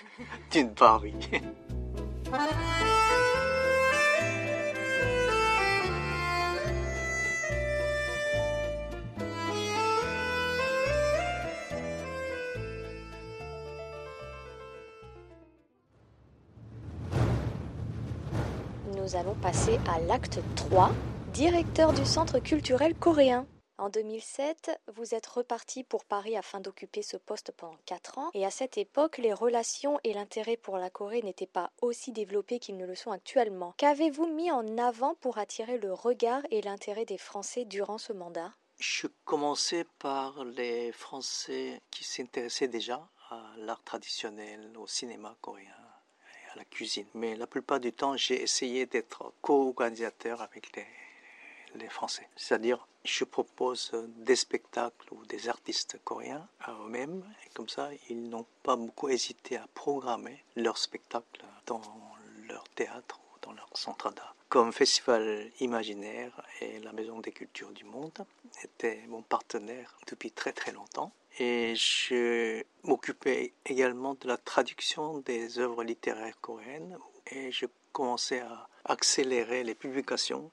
d'une 0.50 0.72
part 0.74 1.02
oui. 1.02 1.14
nous 19.10 19.16
allons 19.16 19.34
passer 19.34 19.78
à 19.88 19.98
l'acte 20.00 20.40
3, 20.56 20.90
directeur 21.32 21.92
du 21.92 22.04
Centre 22.04 22.38
culturel 22.38 22.94
coréen. 22.94 23.46
En 23.78 23.88
2007, 23.88 24.70
vous 24.94 25.14
êtes 25.14 25.26
reparti 25.26 25.82
pour 25.82 26.04
Paris 26.04 26.36
afin 26.36 26.60
d'occuper 26.60 27.02
ce 27.02 27.16
poste 27.16 27.50
pendant 27.56 27.76
4 27.86 28.18
ans, 28.18 28.30
et 28.34 28.44
à 28.44 28.50
cette 28.50 28.78
époque, 28.78 29.18
les 29.18 29.32
relations 29.32 29.98
et 30.04 30.12
l'intérêt 30.12 30.56
pour 30.56 30.76
la 30.76 30.90
Corée 30.90 31.22
n'étaient 31.22 31.46
pas 31.46 31.70
aussi 31.80 32.12
développés 32.12 32.60
qu'ils 32.60 32.76
ne 32.76 32.86
le 32.86 32.94
sont 32.94 33.10
actuellement. 33.10 33.74
Qu'avez-vous 33.78 34.26
mis 34.26 34.52
en 34.52 34.78
avant 34.78 35.14
pour 35.16 35.38
attirer 35.38 35.78
le 35.78 35.92
regard 35.92 36.42
et 36.50 36.60
l'intérêt 36.60 37.04
des 37.04 37.18
Français 37.18 37.64
durant 37.64 37.98
ce 37.98 38.12
mandat? 38.12 38.52
Je 38.78 39.08
commençais 39.24 39.86
par 39.98 40.44
les 40.44 40.92
Français 40.92 41.80
qui 41.90 42.04
s'intéressaient 42.04 42.68
déjà 42.68 43.08
à 43.30 43.42
l'art 43.56 43.82
traditionnel, 43.82 44.72
au 44.76 44.86
cinéma 44.86 45.36
coréen 45.40 45.89
à 46.52 46.56
la 46.56 46.64
cuisine. 46.64 47.06
Mais 47.14 47.36
la 47.36 47.46
plupart 47.46 47.80
du 47.80 47.92
temps, 47.92 48.16
j'ai 48.16 48.42
essayé 48.42 48.86
d'être 48.86 49.32
co-organisateur 49.42 50.42
avec 50.42 50.74
les, 50.76 50.86
les 51.74 51.88
Français. 51.88 52.28
C'est-à-dire, 52.36 52.86
je 53.04 53.24
propose 53.24 53.92
des 54.18 54.36
spectacles 54.36 55.12
ou 55.12 55.24
des 55.26 55.48
artistes 55.48 55.98
coréens 56.04 56.46
à 56.60 56.72
eux-mêmes. 56.72 57.22
Et 57.44 57.48
comme 57.54 57.68
ça, 57.68 57.90
ils 58.08 58.28
n'ont 58.28 58.46
pas 58.62 58.76
beaucoup 58.76 59.08
hésité 59.08 59.56
à 59.56 59.66
programmer 59.74 60.42
leurs 60.56 60.78
spectacles 60.78 61.44
dans 61.66 61.80
leur 62.48 62.64
théâtre 62.70 63.20
ou 63.32 63.38
dans 63.46 63.52
leur 63.52 63.68
centre 63.74 64.10
d'art. 64.12 64.34
Comme 64.48 64.72
Festival 64.72 65.50
Imaginaire 65.60 66.32
et 66.60 66.80
la 66.80 66.92
Maison 66.92 67.20
des 67.20 67.30
Cultures 67.30 67.70
du 67.70 67.84
Monde 67.84 68.24
étaient 68.64 69.04
mon 69.08 69.22
partenaire 69.22 69.96
depuis 70.06 70.30
très 70.30 70.52
très 70.52 70.72
longtemps 70.72 71.12
et 71.38 71.74
je 71.76 72.62
m'occupais 72.82 73.52
également 73.64 74.14
de 74.14 74.28
la 74.28 74.36
traduction 74.36 75.18
des 75.18 75.58
œuvres 75.58 75.84
littéraires 75.84 76.40
coréennes 76.40 76.98
et 77.30 77.52
je 77.52 77.66
commençais 77.92 78.40
à 78.40 78.68
accélérer 78.84 79.62
les 79.64 79.74
publications 79.74 80.50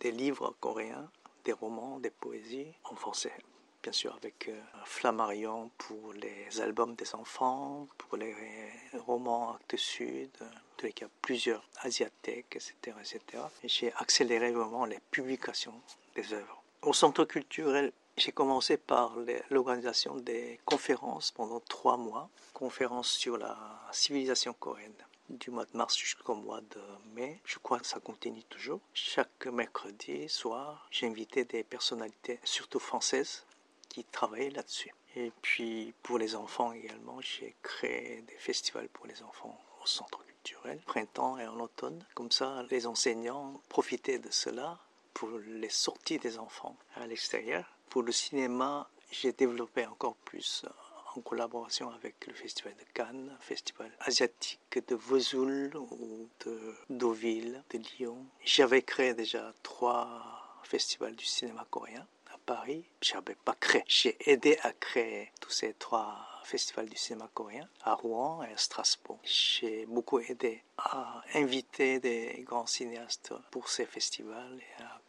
des 0.00 0.10
livres 0.10 0.54
coréens, 0.60 1.10
des 1.44 1.52
romans, 1.52 1.98
des 1.98 2.10
poésies 2.10 2.72
en 2.84 2.96
français. 2.96 3.32
Bien 3.82 3.92
sûr, 3.92 4.16
avec 4.16 4.48
euh, 4.48 4.60
Flammarion 4.84 5.70
pour 5.78 6.12
les 6.14 6.60
albums 6.60 6.96
des 6.96 7.14
enfants, 7.14 7.86
pour 7.96 8.16
les 8.16 8.34
romans 9.06 9.54
Actes 9.54 9.76
Sud, 9.76 10.30
il 10.82 10.92
y 11.00 11.04
a 11.04 11.08
plusieurs 11.22 11.62
asiatiques, 11.82 12.56
etc. 12.56 12.74
etc. 13.00 13.44
Et 13.62 13.68
j'ai 13.68 13.92
accéléré 13.94 14.50
vraiment 14.50 14.84
les 14.84 14.98
publications 15.10 15.80
des 16.14 16.32
œuvres. 16.32 16.62
Au 16.86 16.92
centre 16.92 17.24
culturel 17.24 17.92
j'ai 18.16 18.30
commencé 18.30 18.76
par 18.76 19.16
l'organisation 19.50 20.14
des 20.14 20.60
conférences 20.64 21.32
pendant 21.32 21.58
trois 21.58 21.96
mois, 21.96 22.30
conférences 22.54 23.10
sur 23.10 23.36
la 23.36 23.58
civilisation 23.90 24.52
coréenne 24.52 24.94
du 25.28 25.50
mois 25.50 25.64
de 25.64 25.76
mars 25.76 25.96
jusqu'au 25.96 26.36
mois 26.36 26.60
de 26.60 26.80
mai. 27.16 27.40
Je 27.44 27.58
crois 27.58 27.80
que 27.80 27.88
ça 27.88 27.98
continue 27.98 28.44
toujours. 28.44 28.78
Chaque 28.94 29.46
mercredi 29.46 30.28
soir, 30.28 30.86
j'invitais 30.92 31.44
des 31.44 31.64
personnalités, 31.64 32.38
surtout 32.44 32.78
françaises, 32.78 33.44
qui 33.88 34.04
travaillaient 34.04 34.50
là-dessus. 34.50 34.94
Et 35.16 35.32
puis 35.42 35.92
pour 36.04 36.18
les 36.18 36.36
enfants 36.36 36.70
également, 36.70 37.20
j'ai 37.20 37.56
créé 37.64 38.22
des 38.28 38.38
festivals 38.38 38.88
pour 38.90 39.08
les 39.08 39.24
enfants 39.24 39.60
au 39.82 39.86
centre 39.86 40.24
culturel, 40.24 40.78
printemps 40.86 41.36
et 41.36 41.48
en 41.48 41.58
automne. 41.58 42.06
Comme 42.14 42.30
ça, 42.30 42.62
les 42.70 42.86
enseignants 42.86 43.60
profitaient 43.68 44.20
de 44.20 44.30
cela 44.30 44.78
pour 45.16 45.30
les 45.46 45.70
sorties 45.70 46.18
des 46.18 46.38
enfants 46.38 46.76
à 46.94 47.06
l'extérieur. 47.06 47.64
Pour 47.88 48.02
le 48.02 48.12
cinéma, 48.12 48.90
j'ai 49.10 49.32
développé 49.32 49.86
encore 49.86 50.16
plus 50.16 50.66
en 51.14 51.22
collaboration 51.22 51.88
avec 51.88 52.26
le 52.26 52.34
Festival 52.34 52.74
de 52.76 52.84
Cannes, 52.92 53.30
le 53.32 53.42
Festival 53.42 53.90
asiatique 54.00 54.86
de 54.86 54.94
Vesoul 54.94 55.74
ou 55.74 56.28
de 56.44 56.74
Deauville, 56.90 57.64
de 57.70 57.78
Lyon. 57.78 58.26
J'avais 58.44 58.82
créé 58.82 59.14
déjà 59.14 59.54
trois 59.62 60.60
festivals 60.64 61.16
du 61.16 61.24
cinéma 61.24 61.66
coréen 61.70 62.06
à 62.30 62.36
Paris. 62.44 62.84
J'avais 63.00 63.36
pas 63.36 63.54
créé, 63.54 63.84
j'ai 63.88 64.18
aidé 64.30 64.58
à 64.64 64.72
créer 64.74 65.32
tous 65.40 65.50
ces 65.50 65.72
trois 65.72 66.36
festivals 66.44 66.88
du 66.88 66.96
cinéma 66.96 67.28
coréen 67.32 67.68
à 67.82 67.94
Rouen 67.94 68.42
et 68.42 68.52
à 68.52 68.56
Strasbourg. 68.56 69.18
J'ai 69.24 69.86
beaucoup 69.86 70.20
aidé 70.20 70.62
à 70.76 71.22
inviter 71.34 72.00
des 72.00 72.44
grands 72.46 72.66
cinéastes 72.66 73.32
pour 73.50 73.68
ces 73.68 73.86
festivals 73.86 74.60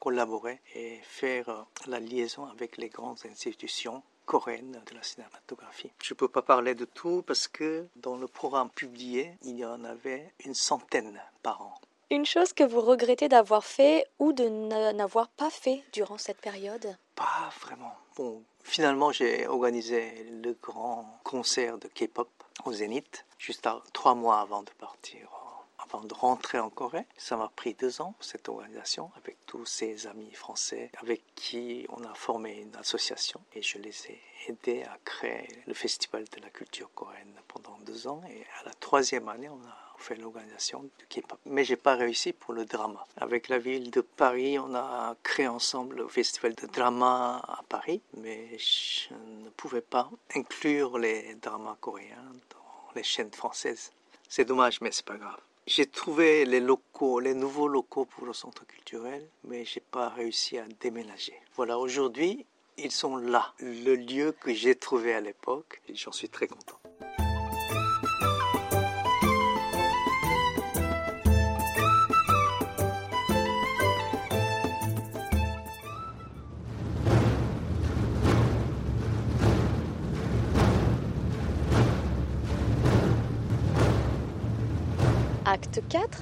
collaborer 0.07 0.61
et 0.73 1.01
faire 1.03 1.65
la 1.85 1.99
liaison 1.99 2.45
avec 2.45 2.77
les 2.77 2.87
grandes 2.87 3.19
institutions 3.29 4.01
coréenne 4.25 4.81
de 4.89 4.95
la 4.95 5.03
cinématographie. 5.03 5.91
Je 6.01 6.13
ne 6.13 6.15
peux 6.15 6.29
pas 6.29 6.41
parler 6.41 6.75
de 6.75 6.85
tout 6.85 7.25
parce 7.27 7.49
que 7.49 7.89
dans 7.97 8.15
le 8.15 8.25
programme 8.25 8.69
publié, 8.69 9.37
il 9.41 9.57
y 9.57 9.65
en 9.65 9.83
avait 9.83 10.33
une 10.45 10.53
centaine 10.53 11.21
par 11.43 11.61
an. 11.61 11.73
Une 12.09 12.25
chose 12.25 12.53
que 12.53 12.63
vous 12.63 12.79
regrettez 12.79 13.27
d'avoir 13.27 13.65
fait 13.65 14.05
ou 14.17 14.31
de 14.31 14.47
n'avoir 14.93 15.27
pas 15.27 15.49
fait 15.49 15.83
durant 15.91 16.17
cette 16.17 16.39
période? 16.39 16.95
Pas 17.15 17.49
vraiment. 17.59 17.93
Bon, 18.15 18.41
finalement, 18.63 19.11
j'ai 19.11 19.45
organisé 19.45 20.25
le 20.41 20.53
grand 20.53 21.19
concert 21.25 21.77
de 21.79 21.89
K-pop 21.89 22.29
au 22.63 22.71
Zénith, 22.71 23.25
juste 23.37 23.67
trois 23.91 24.15
mois 24.15 24.39
avant 24.39 24.63
de 24.63 24.71
partir 24.79 25.36
avant 25.79 26.01
de 26.01 26.13
rentrer 26.13 26.59
en 26.59 26.69
Corée. 26.69 27.05
Ça 27.17 27.37
m'a 27.37 27.51
pris 27.55 27.73
deux 27.73 28.01
ans, 28.01 28.15
cette 28.19 28.49
organisation, 28.49 29.11
avec 29.15 29.37
tous 29.45 29.65
ces 29.65 30.07
amis 30.07 30.33
français 30.33 30.91
avec 31.01 31.21
qui 31.35 31.85
on 31.89 32.03
a 32.03 32.13
formé 32.13 32.61
une 32.61 32.75
association 32.75 33.41
et 33.53 33.61
je 33.61 33.77
les 33.77 34.07
ai 34.07 34.21
aidés 34.47 34.83
à 34.83 34.97
créer 35.03 35.47
le 35.65 35.73
Festival 35.73 36.25
de 36.25 36.41
la 36.41 36.49
culture 36.49 36.89
coréenne 36.93 37.33
pendant 37.47 37.77
deux 37.85 38.07
ans. 38.07 38.21
Et 38.29 38.45
à 38.61 38.65
la 38.65 38.73
troisième 38.73 39.27
année, 39.29 39.49
on 39.49 39.61
a 39.67 39.87
fait 39.97 40.15
l'organisation 40.15 40.89
du 40.99 41.05
K-pop. 41.07 41.39
Mais 41.45 41.63
j'ai 41.63 41.75
pas 41.75 41.95
réussi 41.95 42.31
pour 42.33 42.53
le 42.53 42.65
drama. 42.65 43.05
Avec 43.17 43.47
la 43.47 43.57
ville 43.57 43.89
de 43.89 44.01
Paris, 44.01 44.59
on 44.59 44.75
a 44.75 45.15
créé 45.23 45.47
ensemble 45.47 45.97
le 45.97 46.07
festival 46.07 46.53
de 46.53 46.67
drama 46.67 47.41
à 47.47 47.61
Paris, 47.67 48.01
mais 48.15 48.57
je 48.57 49.13
ne 49.13 49.49
pouvais 49.49 49.81
pas 49.81 50.09
inclure 50.35 50.97
les 50.97 51.35
dramas 51.35 51.77
coréens 51.81 52.31
dans 52.51 52.93
les 52.95 53.03
chaînes 53.03 53.33
françaises. 53.33 53.91
C'est 54.29 54.45
dommage, 54.45 54.81
mais 54.81 54.91
c'est 54.91 55.05
pas 55.05 55.17
grave. 55.17 55.39
J'ai 55.69 55.85
trouvé 55.85 56.45
les 56.45 56.61
locaux, 56.61 57.19
les 57.19 57.33
nouveaux 57.33 57.67
locaux 57.67 58.05
pour 58.05 58.25
le 58.25 58.31
centre 58.31 58.65
culturel, 58.65 59.27
mais 59.43 59.65
j'ai 59.65 59.81
pas 59.81 60.07
réussi 60.07 60.57
à 60.57 60.65
déménager. 60.79 61.33
Voilà, 61.57 61.77
aujourd'hui, 61.77 62.45
ils 62.77 62.89
sont 62.89 63.17
là. 63.17 63.53
Le 63.59 63.95
lieu 63.95 64.31
que 64.31 64.53
j'ai 64.53 64.75
trouvé 64.75 65.13
à 65.13 65.19
l'époque, 65.19 65.81
et 65.89 65.95
j'en 65.95 66.13
suis 66.13 66.29
très 66.29 66.47
content. 66.47 66.79
Acte 85.57 85.81
4 85.89 86.19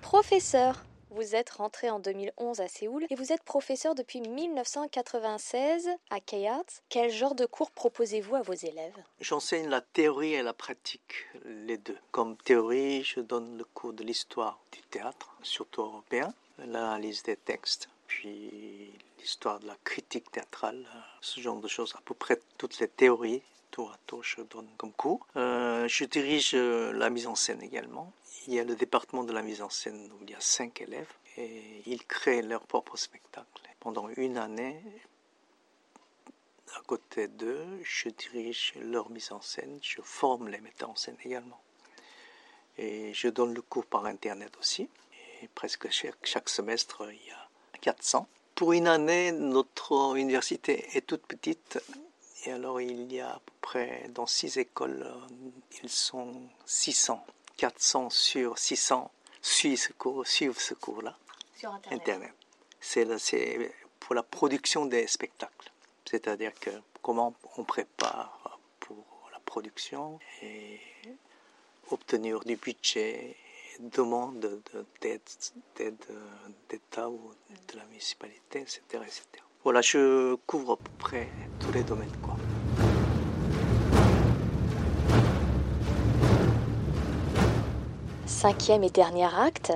Professeur. 0.00 0.82
Vous 1.10 1.36
êtes 1.36 1.50
rentré 1.50 1.88
en 1.88 2.00
2011 2.00 2.60
à 2.60 2.66
Séoul 2.66 3.06
et 3.10 3.14
vous 3.14 3.32
êtes 3.32 3.44
professeur 3.44 3.94
depuis 3.94 4.20
1996 4.20 5.88
à 6.10 6.18
K-Arts. 6.18 6.64
Quel 6.88 7.08
genre 7.12 7.36
de 7.36 7.46
cours 7.46 7.70
proposez-vous 7.70 8.34
à 8.34 8.42
vos 8.42 8.54
élèves? 8.54 8.96
J'enseigne 9.20 9.68
la 9.68 9.82
théorie 9.82 10.34
et 10.34 10.42
la 10.42 10.52
pratique, 10.52 11.28
les 11.44 11.76
deux. 11.78 11.96
Comme 12.10 12.36
théorie, 12.36 13.04
je 13.04 13.20
donne 13.20 13.56
le 13.56 13.62
cours 13.62 13.92
de 13.92 14.02
l'histoire 14.02 14.58
du 14.72 14.80
théâtre, 14.82 15.32
surtout 15.44 15.82
européen, 15.82 16.34
l'analyse 16.58 17.22
des 17.22 17.36
textes, 17.36 17.88
puis 18.08 18.92
l'histoire 19.20 19.60
de 19.60 19.68
la 19.68 19.76
critique 19.84 20.32
théâtrale, 20.32 20.84
ce 21.20 21.38
genre 21.38 21.60
de 21.60 21.68
choses, 21.68 21.94
à 21.96 22.00
peu 22.04 22.14
près 22.14 22.40
toutes 22.58 22.80
les 22.80 22.88
théories 22.88 23.42
tour 23.72 23.90
à 23.90 23.96
tour, 24.06 24.22
je 24.22 24.42
donne 24.42 24.68
comme 24.76 24.92
cours. 24.92 25.26
Euh, 25.36 25.88
je 25.88 26.04
dirige 26.04 26.52
euh, 26.54 26.92
la 26.92 27.10
mise 27.10 27.26
en 27.26 27.34
scène 27.34 27.62
également. 27.62 28.12
Il 28.46 28.54
y 28.54 28.60
a 28.60 28.64
le 28.64 28.76
département 28.76 29.24
de 29.24 29.32
la 29.32 29.42
mise 29.42 29.62
en 29.62 29.70
scène 29.70 30.10
où 30.12 30.22
il 30.22 30.30
y 30.30 30.34
a 30.34 30.40
cinq 30.40 30.82
élèves 30.82 31.12
et 31.38 31.82
ils 31.86 32.04
créent 32.04 32.42
leur 32.42 32.66
propre 32.66 32.96
spectacle. 32.96 33.62
Pendant 33.80 34.08
une 34.10 34.36
année, 34.36 34.80
à 36.76 36.80
côté 36.86 37.28
d'eux, 37.28 37.66
je 37.82 38.10
dirige 38.10 38.74
leur 38.80 39.10
mise 39.10 39.32
en 39.32 39.40
scène, 39.40 39.78
je 39.82 40.02
forme 40.02 40.48
les 40.48 40.60
metteurs 40.60 40.90
en 40.90 40.96
scène 40.96 41.16
également. 41.24 41.60
Et 42.76 43.12
je 43.14 43.28
donne 43.28 43.54
le 43.54 43.62
cours 43.62 43.86
par 43.86 44.04
Internet 44.04 44.52
aussi. 44.60 44.88
Et 45.42 45.48
presque 45.48 45.90
chaque, 45.90 46.24
chaque 46.24 46.48
semestre, 46.48 47.08
il 47.10 47.26
y 47.26 47.30
a 47.30 47.48
400. 47.80 48.28
Pour 48.54 48.74
une 48.74 48.86
année, 48.86 49.32
notre 49.32 50.16
université 50.16 50.86
est 50.96 51.06
toute 51.06 51.26
petite. 51.26 51.78
Et 52.44 52.52
alors, 52.52 52.80
il 52.80 53.12
y 53.12 53.20
a 53.20 53.30
à 53.30 53.38
peu 53.38 53.52
près, 53.60 54.08
dans 54.10 54.26
six 54.26 54.58
écoles, 54.58 55.08
ils 55.82 55.88
sont 55.88 56.32
600. 56.66 57.24
400 57.56 58.10
sur 58.10 58.58
600 58.58 59.10
suivent 59.40 59.78
ce 59.78 59.92
cours, 59.92 60.26
suivent 60.26 60.58
ce 60.58 60.74
cours-là. 60.74 61.16
Sur 61.56 61.78
Internet. 61.90 62.32
C'est 62.80 63.06
pour 64.00 64.14
la 64.14 64.24
production 64.24 64.86
des 64.86 65.06
spectacles. 65.06 65.70
C'est-à-dire 66.04 66.52
que 66.58 66.70
comment 67.00 67.34
on 67.56 67.64
prépare 67.64 68.58
pour 68.80 69.28
la 69.32 69.38
production 69.40 70.18
et 70.42 70.80
obtenir 71.90 72.40
du 72.40 72.56
budget, 72.56 73.36
demande 73.78 74.62
d'aide 75.00 75.20
d'État 76.68 77.08
ou 77.08 77.32
de 77.68 77.76
la 77.76 77.84
municipalité, 77.86 78.60
etc., 78.60 78.80
etc. 78.90 79.44
Voilà, 79.64 79.80
je 79.80 80.34
couvre 80.46 80.72
à 80.72 80.76
peu 80.76 80.90
près 80.98 81.28
tous 81.60 81.72
les 81.72 81.84
domaines. 81.84 82.10
Quoi. 82.20 82.36
Cinquième 88.26 88.82
et 88.82 88.90
dernier 88.90 89.32
acte, 89.32 89.72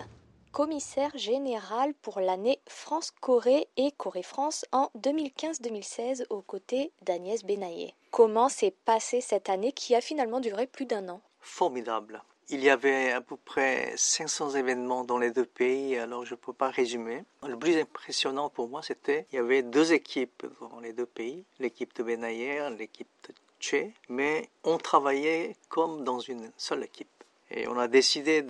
commissaire 0.50 1.16
général 1.16 1.94
pour 2.02 2.18
l'année 2.18 2.58
France-Corée 2.66 3.68
et 3.76 3.92
Corée-France 3.92 4.64
en 4.72 4.90
2015-2016 4.98 6.24
aux 6.30 6.42
côtés 6.42 6.90
d'Agnès 7.02 7.44
Benaillé. 7.44 7.94
Comment 8.10 8.48
s'est 8.48 8.74
passée 8.84 9.20
cette 9.20 9.48
année 9.48 9.70
qui 9.70 9.94
a 9.94 10.00
finalement 10.00 10.40
duré 10.40 10.66
plus 10.66 10.86
d'un 10.86 11.08
an? 11.08 11.20
Formidable. 11.38 12.22
Il 12.48 12.62
y 12.62 12.70
avait 12.70 13.10
à 13.10 13.20
peu 13.20 13.36
près 13.36 13.92
500 13.96 14.50
événements 14.52 15.02
dans 15.02 15.18
les 15.18 15.32
deux 15.32 15.44
pays, 15.44 15.96
alors 15.98 16.24
je 16.24 16.34
ne 16.34 16.38
peux 16.38 16.52
pas 16.52 16.70
résumer. 16.70 17.24
Le 17.46 17.58
plus 17.58 17.76
impressionnant 17.76 18.50
pour 18.50 18.68
moi, 18.68 18.82
c'était 18.82 19.24
qu'il 19.24 19.38
y 19.38 19.42
avait 19.42 19.62
deux 19.62 19.92
équipes 19.92 20.46
dans 20.60 20.78
les 20.78 20.92
deux 20.92 21.06
pays, 21.06 21.44
l'équipe 21.58 21.92
de 21.96 22.04
Benayer, 22.04 22.70
l'équipe 22.78 23.08
de 23.28 23.34
Che, 23.58 23.90
mais 24.08 24.48
on 24.62 24.78
travaillait 24.78 25.56
comme 25.68 26.04
dans 26.04 26.20
une 26.20 26.52
seule 26.56 26.84
équipe. 26.84 27.08
Et 27.50 27.66
on 27.66 27.78
a 27.78 27.88
décidé 27.88 28.42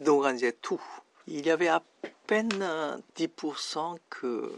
d'organiser 0.00 0.52
tout. 0.52 0.82
Il 1.26 1.44
y 1.44 1.50
avait 1.50 1.68
à 1.68 1.82
peine 2.26 3.02
10% 3.16 3.98
que 4.08 4.50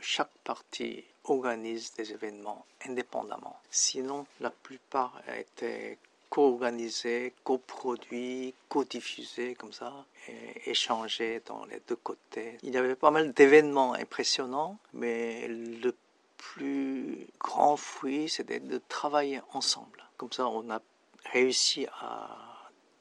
chaque 0.00 0.36
partie 0.42 1.04
organise 1.24 1.92
des 1.94 2.12
événements 2.12 2.66
indépendamment. 2.86 3.60
Sinon, 3.70 4.26
la 4.40 4.50
plupart 4.50 5.20
étaient 5.38 5.98
co-organisé, 6.34 7.32
co-produit, 7.44 8.54
co-diffusé 8.68 9.54
comme 9.54 9.72
ça, 9.72 10.04
et 10.26 10.68
échangé 10.68 11.40
dans 11.46 11.64
les 11.66 11.80
deux 11.86 11.94
côtés. 11.94 12.58
Il 12.64 12.74
y 12.74 12.76
avait 12.76 12.96
pas 12.96 13.12
mal 13.12 13.32
d'événements 13.32 13.92
impressionnants, 13.94 14.76
mais 14.94 15.46
le 15.46 15.94
plus 16.36 17.28
grand 17.38 17.76
fruit, 17.76 18.28
c'était 18.28 18.58
de 18.58 18.80
travailler 18.88 19.42
ensemble. 19.52 20.02
Comme 20.16 20.32
ça, 20.32 20.48
on 20.48 20.68
a 20.70 20.80
réussi 21.26 21.86
à 22.00 22.36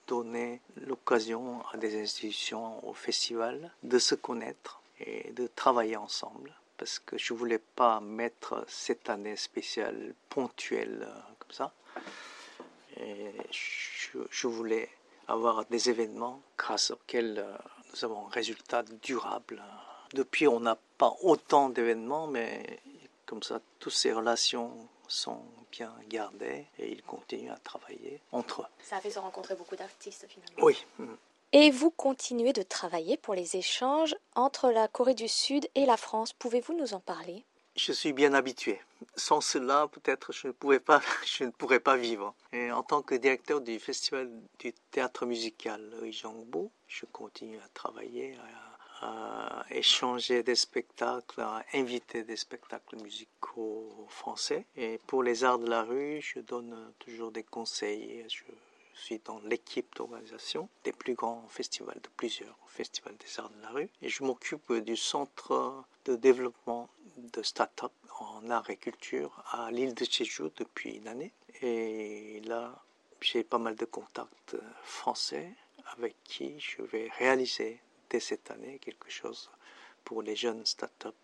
donner 0.06 0.62
l'occasion 0.86 1.66
à 1.74 1.78
des 1.78 2.00
institutions, 2.00 2.88
au 2.88 2.94
festival, 2.94 3.72
de 3.82 3.98
se 3.98 4.14
connaître 4.14 4.80
et 5.00 5.32
de 5.32 5.48
travailler 5.48 5.98
ensemble. 5.98 6.54
Parce 6.78 7.00
que 7.00 7.18
je 7.18 7.34
voulais 7.34 7.62
pas 7.76 8.00
mettre 8.00 8.64
cette 8.68 9.10
année 9.10 9.38
spéciale 9.38 10.14
ponctuelle 10.30 11.08
comme 11.40 11.52
ça. 11.52 11.74
Et 12.98 13.32
je, 13.52 14.48
voulais 14.48 14.90
avoir 15.28 15.66
des 15.66 15.90
événements 15.90 16.42
grâce 16.58 16.92
auxquels 16.92 17.40
euh, 17.40 17.58
nous 17.94 18.06
avons 18.06 18.28
un 18.28 18.30
résultat 18.30 18.84
durable. 19.02 19.64
Depuis, 20.14 20.48
on 20.48 20.60
n'a 20.60 20.78
pas 20.98 21.16
autant 21.22 21.70
d'événements, 21.70 22.28
mais 22.28 22.80
comme 23.26 23.42
ça, 23.42 23.60
toutes 23.80 23.94
ces 23.94 24.14
relations 24.14 24.72
sont 25.08 25.42
bien 25.72 25.94
gardées 26.08 26.66
et 26.78 26.92
ils 26.92 27.04
continuent 27.04 27.52
à 27.52 27.58
travailler 27.58 28.22
entre 28.32 28.62
eux. 28.62 28.66
Ça 28.84 28.98
a 28.98 29.02
fait 29.02 29.10
se 29.10 29.20
rencontrer 29.20 29.56
beaucoup 29.56 29.76
d'artistes 29.76 30.28
finalement. 30.30 30.64
Oui. 30.64 30.86
Et 31.52 31.70
vous 31.70 31.92
continuez 31.92 32.54
de 32.54 32.64
travailler 32.64 33.18
pour 33.18 33.36
les 33.36 33.58
échanges 33.58 34.16
entre 34.36 34.72
la 34.72 34.88
Corée 34.88 35.14
du 35.14 35.28
Sud 35.28 35.68
et 35.76 35.86
la 35.86 35.98
France. 35.98 36.34
Pouvez-vous 36.34 36.74
nous 36.74 36.94
en 36.94 37.00
parler? 37.00 37.44
Je 37.76 37.92
suis 37.92 38.14
bien 38.14 38.34
habitué. 38.34 38.80
Sans 39.16 39.42
cela, 39.42 39.88
peut-être 39.92 40.32
je 40.32 40.48
ne 40.48 40.52
pourrais 41.58 41.80
pas 41.80 41.98
vivre. 41.98 42.34
En 42.54 42.84
tant 42.84 43.02
que 43.02 43.16
directeur 43.16 43.62
du 43.62 43.80
festival 43.80 44.30
du 44.60 44.74
théâtre 44.92 45.26
musical 45.26 45.82
Ijangbo, 46.04 46.72
je 46.88 47.06
continue 47.06 47.58
à 47.58 47.68
travailler, 47.74 48.38
à, 49.02 49.66
échanger 49.72 50.44
des 50.44 50.56
spectacles, 50.56 51.42
à 51.42 51.64
inviter 51.74 52.24
des 52.24 52.38
spectacles 52.38 52.96
musicaux 53.02 54.08
français. 54.08 54.66
Et 54.78 55.00
pour 55.08 55.24
les 55.24 55.44
arts 55.44 55.60
de 55.60 55.68
la 55.68 55.84
rue, 55.84 56.22
je 56.22 56.40
donne 56.40 56.94
toujours 57.00 57.32
des 57.32 57.44
conseils. 57.44 58.26
Suis 58.94 59.20
dans 59.20 59.40
l'équipe 59.40 59.96
d'organisation 59.96 60.70
des 60.84 60.92
plus 60.92 61.14
grands 61.14 61.48
festivals, 61.50 62.00
de 62.02 62.10
plusieurs 62.16 62.58
festivals 62.68 63.16
des 63.18 63.40
arts 63.40 63.50
de 63.50 63.62
la 63.62 63.70
rue. 63.70 63.90
Et 64.02 64.10
je 64.10 64.24
m'occupe 64.24 64.72
du 64.74 64.98
centre 64.98 65.86
de 66.06 66.16
développement 66.16 66.90
de 67.18 67.42
start-up 67.42 67.92
en 68.20 68.50
art 68.50 68.70
et 68.70 68.78
culture 68.78 69.44
à 69.52 69.72
l'île 69.72 69.94
de 69.94 70.06
Jeju 70.06 70.50
depuis 70.56 70.96
une 70.96 71.08
année. 71.08 71.32
Et 71.62 72.42
là, 72.46 72.84
j'ai 73.22 73.44
pas 73.44 73.58
mal 73.58 73.76
de 73.76 73.86
contacts 73.86 74.58
français 74.84 75.50
avec 75.98 76.16
qui 76.24 76.60
je 76.60 76.82
vais 76.82 77.10
réaliser 77.18 77.80
dès 78.10 78.20
cette 78.20 78.52
année 78.52 78.80
quelque 78.80 79.10
chose 79.10 79.50
pour 80.04 80.22
les 80.22 80.36
jeunes 80.36 80.66
start-up 80.66 81.16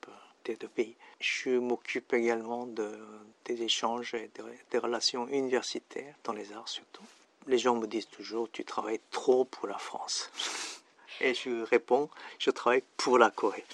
des 0.46 0.56
deux 0.56 0.70
pays. 0.70 0.96
Je 1.20 1.58
m'occupe 1.58 2.14
également 2.14 2.66
de, 2.66 2.98
des 3.46 3.62
échanges 3.64 4.14
et 4.14 4.32
des 4.72 4.78
relations 4.78 5.28
universitaires 5.28 6.16
dans 6.24 6.34
les 6.34 6.54
arts 6.54 6.70
surtout. 6.70 7.04
Les 7.48 7.58
gens 7.58 7.76
me 7.76 7.88
disent 7.88 8.10
toujours, 8.10 8.50
tu 8.52 8.64
travailles 8.66 9.02
trop 9.12 9.46
pour 9.46 9.68
la 9.68 9.78
France. 9.78 10.32
Et 11.22 11.34
je 11.34 11.64
réponds, 11.64 12.10
je 12.38 12.50
travaille 12.52 12.84
pour 12.98 13.18
la 13.18 13.32
Corée. 13.32 13.66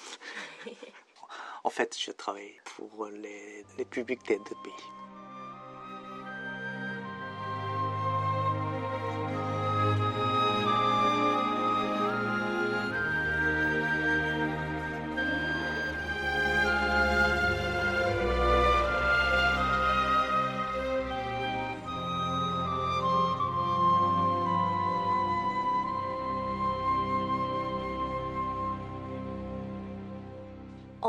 En 1.64 1.72
fait, 1.72 1.98
je 2.00 2.12
travaille 2.12 2.62
pour 2.64 3.08
les, 3.08 3.66
les 3.80 3.86
publics 3.86 4.24
des 4.28 4.38
deux 4.38 4.56
pays. 4.64 5.05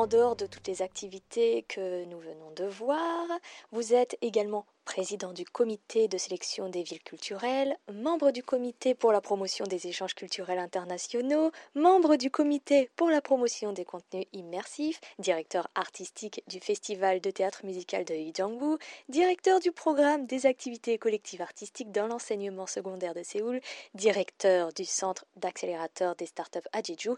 En 0.06 0.08
dehors 0.08 0.36
de 0.36 0.46
toutes 0.46 0.68
les 0.68 0.82
activités 0.82 1.64
que 1.64 2.04
nous 2.04 2.20
venons 2.20 2.52
de 2.52 2.64
voir, 2.64 3.26
vous 3.72 3.92
êtes 3.92 4.16
également 4.20 4.64
président 4.86 5.32
du 5.32 5.44
comité 5.44 6.06
de 6.08 6.16
sélection 6.16 6.70
des 6.70 6.84
villes 6.84 7.02
culturelles, 7.02 7.76
membre 7.92 8.30
du 8.30 8.42
comité 8.42 8.94
pour 8.94 9.12
la 9.12 9.20
promotion 9.20 9.66
des 9.66 9.88
échanges 9.88 10.14
culturels 10.14 10.60
internationaux, 10.60 11.50
membre 11.74 12.16
du 12.16 12.30
comité 12.30 12.88
pour 12.96 13.10
la 13.10 13.20
promotion 13.20 13.72
des 13.72 13.84
contenus 13.84 14.24
immersifs, 14.32 15.00
directeur 15.18 15.68
artistique 15.74 16.42
du 16.46 16.60
festival 16.60 17.20
de 17.20 17.30
théâtre 17.30 17.66
musical 17.66 18.04
de 18.04 18.14
Ijangbu, 18.14 18.78
directeur 19.08 19.58
du 19.60 19.72
programme 19.72 20.24
des 20.26 20.46
activités 20.46 20.96
collectives 20.98 21.42
artistiques 21.42 21.90
dans 21.90 22.06
l'enseignement 22.06 22.66
secondaire 22.66 23.12
de 23.12 23.24
Séoul, 23.24 23.60
directeur 23.94 24.72
du 24.72 24.84
centre 24.84 25.26
d'accélérateur 25.34 26.14
des 26.14 26.26
startups 26.26 26.68
à 26.72 26.80
Jeju. 26.80 27.10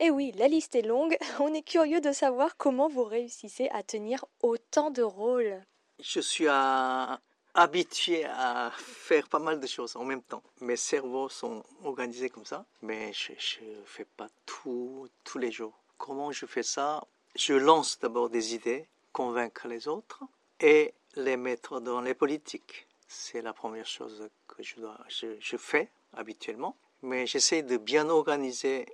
Et 0.00 0.10
oui, 0.10 0.32
la 0.36 0.48
liste 0.48 0.74
est 0.74 0.82
longue, 0.82 1.16
on 1.40 1.54
est 1.54 1.62
curieux 1.66 2.02
de 2.02 2.12
savoir 2.12 2.58
comment 2.58 2.88
vous 2.88 3.04
réussissez 3.04 3.70
à 3.72 3.82
tenir 3.82 4.26
autant 4.42 4.90
de 4.90 5.02
rôles 5.02 5.62
je 5.98 6.20
suis 6.20 6.46
habitué 7.54 8.24
à 8.24 8.70
faire 8.76 9.28
pas 9.28 9.38
mal 9.38 9.60
de 9.60 9.66
choses 9.66 9.96
en 9.96 10.04
même 10.04 10.22
temps. 10.22 10.42
Mes 10.60 10.76
cerveaux 10.76 11.28
sont 11.28 11.64
organisés 11.84 12.28
comme 12.30 12.44
ça, 12.44 12.64
mais 12.82 13.12
je 13.12 13.32
ne 13.32 13.84
fais 13.84 14.04
pas 14.04 14.28
tout 14.44 15.08
tous 15.24 15.38
les 15.38 15.50
jours. 15.50 15.78
Comment 15.98 16.32
je 16.32 16.46
fais 16.46 16.62
ça? 16.62 17.04
Je 17.34 17.54
lance 17.54 17.98
d'abord 17.98 18.30
des 18.30 18.54
idées, 18.54 18.86
convaincre 19.12 19.68
les 19.68 19.88
autres 19.88 20.22
et 20.60 20.94
les 21.16 21.36
mettre 21.36 21.80
dans 21.80 22.00
les 22.00 22.14
politiques. 22.14 22.86
C'est 23.08 23.42
la 23.42 23.52
première 23.52 23.86
chose 23.86 24.28
que 24.48 24.62
je 24.62 25.56
fais 25.56 25.90
habituellement. 26.12 26.76
Mais 27.02 27.26
j'essaie 27.26 27.62
de 27.62 27.76
bien 27.76 28.08
organiser 28.08 28.86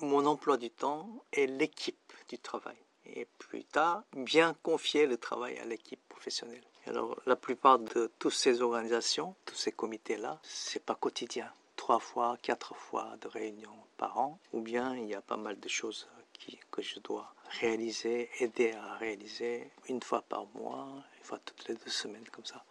mon 0.00 0.26
emploi 0.26 0.56
du 0.56 0.70
temps 0.70 1.24
et 1.32 1.46
l'équipe 1.46 2.12
du 2.28 2.38
travail 2.38 2.76
et 3.14 3.26
plus 3.38 3.64
tard 3.64 4.02
bien 4.14 4.54
confier 4.62 5.06
le 5.06 5.16
travail 5.16 5.58
à 5.58 5.64
l'équipe 5.64 6.00
professionnelle. 6.08 6.62
Alors 6.86 7.16
la 7.26 7.36
plupart 7.36 7.78
de 7.78 8.10
toutes 8.18 8.32
ces 8.32 8.62
organisations, 8.62 9.34
tous 9.44 9.54
ces 9.54 9.72
comités-là, 9.72 10.38
c'est 10.42 10.84
pas 10.84 10.94
quotidien. 10.94 11.50
Trois 11.76 11.98
fois, 11.98 12.36
quatre 12.42 12.74
fois 12.74 13.16
de 13.20 13.28
réunions 13.28 13.76
par 13.96 14.18
an, 14.18 14.38
ou 14.52 14.60
bien 14.60 14.96
il 14.96 15.06
y 15.06 15.14
a 15.14 15.22
pas 15.22 15.36
mal 15.36 15.58
de 15.58 15.68
choses 15.68 16.08
qui, 16.32 16.58
que 16.70 16.82
je 16.82 16.98
dois 17.00 17.32
réaliser, 17.60 18.30
aider 18.38 18.72
à 18.72 18.94
réaliser 18.94 19.70
une 19.88 20.02
fois 20.02 20.22
par 20.22 20.46
mois, 20.54 20.88
une 21.18 21.24
fois 21.24 21.38
toutes 21.44 21.68
les 21.68 21.74
deux 21.74 21.90
semaines 21.90 22.28
comme 22.32 22.44
ça. 22.44 22.62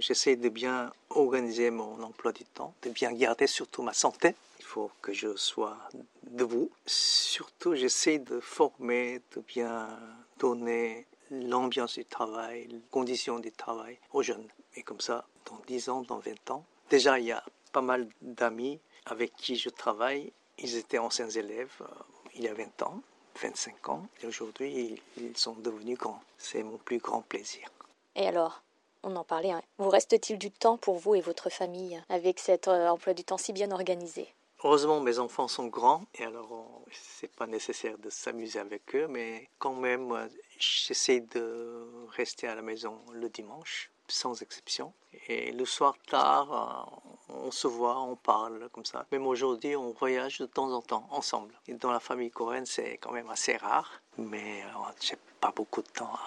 J'essaie 0.00 0.36
de 0.36 0.48
bien 0.48 0.92
organiser 1.10 1.70
mon 1.70 2.02
emploi 2.02 2.32
du 2.32 2.44
temps, 2.44 2.74
de 2.82 2.90
bien 2.90 3.12
garder 3.12 3.46
surtout 3.46 3.82
ma 3.82 3.92
santé 3.92 4.34
faut 4.66 4.90
que 5.00 5.12
je 5.12 5.36
sois 5.36 5.78
debout. 6.24 6.70
Surtout, 6.86 7.74
j'essaie 7.74 8.18
de 8.18 8.40
former, 8.40 9.20
de 9.34 9.40
bien 9.40 9.88
donner 10.38 11.06
l'ambiance 11.30 11.94
du 11.94 12.04
travail, 12.04 12.66
les 12.68 12.80
conditions 12.90 13.38
du 13.38 13.52
travail 13.52 13.98
aux 14.12 14.22
jeunes. 14.22 14.48
Et 14.74 14.82
comme 14.82 15.00
ça, 15.00 15.24
dans 15.46 15.58
10 15.66 15.88
ans, 15.88 16.02
dans 16.02 16.18
20 16.18 16.50
ans, 16.50 16.64
déjà, 16.90 17.18
il 17.18 17.26
y 17.26 17.32
a 17.32 17.42
pas 17.72 17.80
mal 17.80 18.08
d'amis 18.20 18.80
avec 19.06 19.34
qui 19.36 19.56
je 19.56 19.70
travaille. 19.70 20.32
Ils 20.58 20.76
étaient 20.76 20.98
anciens 20.98 21.30
élèves 21.30 21.72
euh, 21.80 21.86
il 22.34 22.44
y 22.44 22.48
a 22.48 22.54
20 22.54 22.82
ans, 22.82 23.00
25 23.40 23.88
ans, 23.88 24.06
et 24.22 24.26
aujourd'hui, 24.26 25.00
ils 25.16 25.36
sont 25.36 25.54
devenus 25.54 25.96
grands. 25.96 26.20
C'est 26.38 26.62
mon 26.62 26.76
plus 26.76 26.98
grand 26.98 27.22
plaisir. 27.22 27.68
Et 28.14 28.26
alors 28.26 28.62
on 29.02 29.14
en 29.14 29.24
parlait, 29.24 29.52
hein. 29.52 29.62
vous 29.78 29.88
reste-t-il 29.88 30.36
du 30.36 30.50
temps 30.50 30.78
pour 30.78 30.96
vous 30.96 31.14
et 31.14 31.20
votre 31.20 31.48
famille 31.48 32.02
avec 32.08 32.40
cet 32.40 32.66
euh, 32.66 32.88
emploi 32.88 33.14
du 33.14 33.22
temps 33.22 33.38
si 33.38 33.52
bien 33.52 33.70
organisé? 33.70 34.26
Heureusement, 34.66 34.98
mes 34.98 35.20
enfants 35.20 35.46
sont 35.46 35.68
grands 35.68 36.06
et 36.16 36.24
alors 36.24 36.82
c'est 36.90 37.32
pas 37.32 37.46
nécessaire 37.46 37.98
de 37.98 38.10
s'amuser 38.10 38.58
avec 38.58 38.96
eux, 38.96 39.06
mais 39.06 39.48
quand 39.60 39.74
même, 39.74 40.28
j'essaie 40.58 41.20
de 41.20 41.86
rester 42.08 42.48
à 42.48 42.56
la 42.56 42.62
maison 42.62 42.98
le 43.12 43.28
dimanche, 43.28 43.92
sans 44.08 44.42
exception. 44.42 44.92
Et 45.28 45.52
le 45.52 45.64
soir 45.64 45.94
tard, 46.08 46.90
on 47.28 47.52
se 47.52 47.68
voit, 47.68 48.00
on 48.00 48.16
parle 48.16 48.68
comme 48.72 48.84
ça. 48.84 49.06
Même 49.12 49.28
aujourd'hui, 49.28 49.76
on 49.76 49.92
voyage 49.92 50.38
de 50.38 50.46
temps 50.46 50.72
en 50.72 50.82
temps 50.82 51.06
ensemble. 51.12 51.54
Et 51.68 51.74
dans 51.74 51.92
la 51.92 52.00
famille 52.00 52.32
coréenne, 52.32 52.66
c'est 52.66 52.98
quand 52.98 53.12
même 53.12 53.30
assez 53.30 53.56
rare, 53.56 54.02
mais 54.18 54.64
euh, 54.64 54.90
j'ai 55.00 55.16
pas 55.40 55.52
beaucoup 55.52 55.82
de 55.82 55.90
temps 55.90 56.18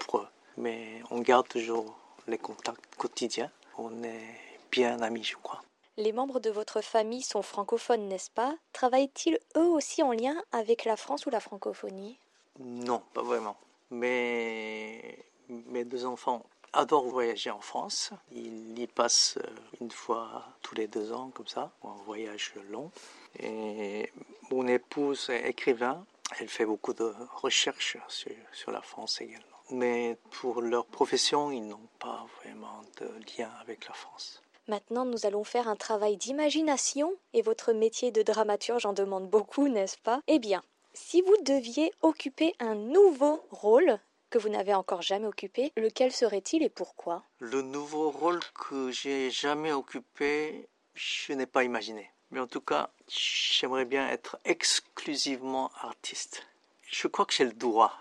pour 0.00 0.18
eux. 0.18 0.28
Mais 0.58 1.00
on 1.10 1.20
garde 1.20 1.48
toujours 1.48 1.96
les 2.26 2.36
contacts 2.36 2.94
quotidiens. 2.98 3.50
On 3.78 4.02
est 4.02 4.38
bien 4.70 5.00
amis, 5.00 5.24
je 5.24 5.36
crois. 5.36 5.62
Les 5.98 6.12
membres 6.12 6.40
de 6.40 6.50
votre 6.50 6.82
famille 6.82 7.22
sont 7.22 7.40
francophones, 7.40 8.06
n'est-ce 8.08 8.30
pas? 8.30 8.54
Travaillent-ils 8.74 9.38
eux 9.56 9.66
aussi 9.66 10.02
en 10.02 10.12
lien 10.12 10.36
avec 10.52 10.84
la 10.84 10.96
France 10.96 11.24
ou 11.24 11.30
la 11.30 11.40
francophonie? 11.40 12.18
Non, 12.58 13.02
pas 13.14 13.22
vraiment. 13.22 13.56
Mais 13.90 15.24
mes 15.48 15.84
deux 15.84 16.04
enfants 16.04 16.44
adorent 16.74 17.08
voyager 17.08 17.50
en 17.50 17.60
France. 17.60 18.10
Ils 18.30 18.78
y 18.78 18.86
passent 18.86 19.38
euh, 19.38 19.48
une 19.80 19.90
fois 19.90 20.44
tous 20.60 20.74
les 20.74 20.86
deux 20.86 21.12
ans, 21.12 21.30
comme 21.32 21.46
ça, 21.46 21.72
un 21.82 21.96
voyage 22.04 22.52
long. 22.70 22.90
Et 23.38 24.12
mon 24.50 24.66
épouse 24.66 25.30
est 25.30 25.48
écrivain. 25.48 26.04
Elle 26.38 26.48
fait 26.48 26.66
beaucoup 26.66 26.92
de 26.92 27.14
recherches 27.36 27.96
sur, 28.08 28.34
sur 28.52 28.70
la 28.70 28.82
France 28.82 29.20
également. 29.22 29.46
Mais 29.70 30.18
pour 30.30 30.60
leur 30.60 30.84
profession, 30.84 31.50
ils 31.50 31.66
n'ont 31.66 31.88
pas 31.98 32.26
vraiment 32.40 32.82
de 33.00 33.08
lien 33.38 33.50
avec 33.62 33.88
la 33.88 33.94
France. 33.94 34.42
Maintenant, 34.68 35.04
nous 35.04 35.26
allons 35.26 35.44
faire 35.44 35.68
un 35.68 35.76
travail 35.76 36.16
d'imagination, 36.16 37.14
et 37.32 37.42
votre 37.42 37.72
métier 37.72 38.10
de 38.10 38.22
dramaturge 38.22 38.84
en 38.84 38.92
demande 38.92 39.30
beaucoup, 39.30 39.68
n'est-ce 39.68 39.98
pas? 39.98 40.20
Eh 40.26 40.40
bien, 40.40 40.60
si 40.92 41.22
vous 41.22 41.36
deviez 41.42 41.92
occuper 42.02 42.52
un 42.58 42.74
nouveau 42.74 43.46
rôle 43.50 44.00
que 44.28 44.38
vous 44.38 44.48
n'avez 44.48 44.74
encore 44.74 45.02
jamais 45.02 45.28
occupé, 45.28 45.72
lequel 45.76 46.10
serait-il 46.10 46.64
et 46.64 46.68
pourquoi? 46.68 47.22
Le 47.38 47.62
nouveau 47.62 48.10
rôle 48.10 48.40
que 48.54 48.90
j'ai 48.90 49.30
jamais 49.30 49.72
occupé, 49.72 50.68
je 50.94 51.32
n'ai 51.32 51.46
pas 51.46 51.62
imaginé. 51.62 52.10
Mais 52.32 52.40
en 52.40 52.48
tout 52.48 52.60
cas, 52.60 52.90
j'aimerais 53.06 53.84
bien 53.84 54.08
être 54.08 54.36
exclusivement 54.44 55.70
artiste. 55.80 56.44
Je 56.82 57.06
crois 57.06 57.24
que 57.24 57.34
j'ai 57.34 57.44
le 57.44 57.52
droit. 57.52 57.92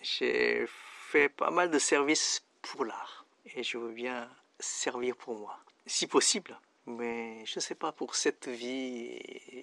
J'ai 0.00 0.66
fait 1.10 1.28
pas 1.28 1.50
mal 1.50 1.70
de 1.70 1.78
services 1.78 2.42
pour 2.60 2.84
l'art 2.84 3.24
et 3.54 3.62
je 3.62 3.78
veux 3.78 3.92
bien 3.92 4.28
servir 4.58 5.16
pour 5.16 5.36
moi 5.36 5.58
si 5.88 6.06
possible. 6.06 6.58
Mais 6.86 7.44
je 7.44 7.58
ne 7.58 7.60
sais 7.60 7.74
pas, 7.74 7.92
pour 7.92 8.14
cette 8.14 8.48
vie, 8.48 9.18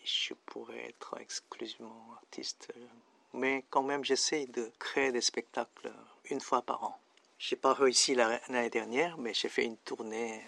je 0.05 0.33
pourrais 0.45 0.89
être 0.89 1.17
exclusivement 1.19 2.11
artiste. 2.17 2.71
Mais 3.33 3.63
quand 3.69 3.83
même, 3.83 4.03
j'essaie 4.03 4.45
de 4.45 4.71
créer 4.77 5.11
des 5.11 5.21
spectacles 5.21 5.91
une 6.29 6.39
fois 6.39 6.61
par 6.61 6.83
an. 6.83 6.99
Je 7.39 7.53
n'ai 7.53 7.59
pas 7.59 7.73
réussi 7.73 8.15
l'année 8.15 8.69
dernière, 8.69 9.17
mais 9.17 9.33
j'ai 9.33 9.49
fait 9.49 9.65
une 9.65 9.77
tournée 9.77 10.41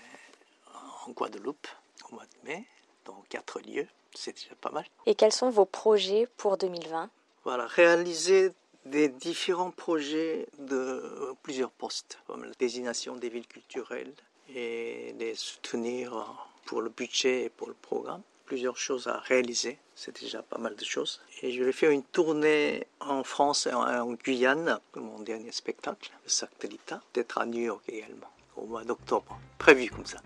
en 1.06 1.12
Guadeloupe 1.12 1.68
au 2.10 2.16
mois 2.16 2.26
de 2.26 2.48
mai, 2.48 2.66
dans 3.06 3.24
quatre 3.30 3.60
lieux. 3.60 3.88
C'est 4.14 4.36
déjà 4.36 4.56
pas 4.62 4.72
mal. 4.72 4.86
Et 5.06 5.16
quels 5.16 5.34
sont 5.34 5.50
vos 5.50 5.66
projets 5.66 6.28
pour 6.38 6.58
2020 6.58 7.10
Voilà, 7.44 7.66
réaliser 7.66 8.52
des 8.86 9.10
différents 9.10 9.72
projets 9.72 10.48
de 10.60 11.36
plusieurs 11.44 11.72
postes, 11.72 12.20
comme 12.28 12.46
la 12.46 12.54
désignation 12.54 13.16
des 13.16 13.30
villes 13.30 13.48
culturelles 13.48 14.14
et 14.54 15.14
les 15.20 15.36
soutenir 15.36 16.48
pour 16.66 16.82
le 16.82 16.90
budget 16.90 17.46
et 17.46 17.50
pour 17.50 17.68
le 17.68 17.74
programme. 17.74 18.22
Plusieurs 18.46 18.78
choses 18.78 19.08
à 19.08 19.20
réaliser, 19.20 19.78
c'est 19.94 20.22
déjà 20.22 20.42
pas 20.42 20.58
mal 20.58 20.76
de 20.76 20.86
choses. 20.86 21.22
Et 21.42 21.52
je 21.52 21.64
vais 21.64 21.74
faire 21.74 21.92
une 21.92 22.04
tournée 22.04 22.88
en 23.02 23.24
France 23.24 23.68
et 23.68 23.74
en 23.74 24.14
Guyane, 24.14 24.80
mon 24.96 25.20
dernier 25.20 25.52
spectacle, 25.52 26.12
le 26.24 26.30
Sac 26.30 26.52
de 26.62 26.68
l'État, 26.68 27.02
peut-être 27.12 27.40
à 27.40 27.46
New 27.46 27.62
York 27.62 27.84
également, 27.90 28.32
au 28.56 28.66
mois 28.66 28.86
d'octobre, 28.86 29.38
prévu 29.58 29.90
comme 29.90 30.06
ça. 30.06 30.20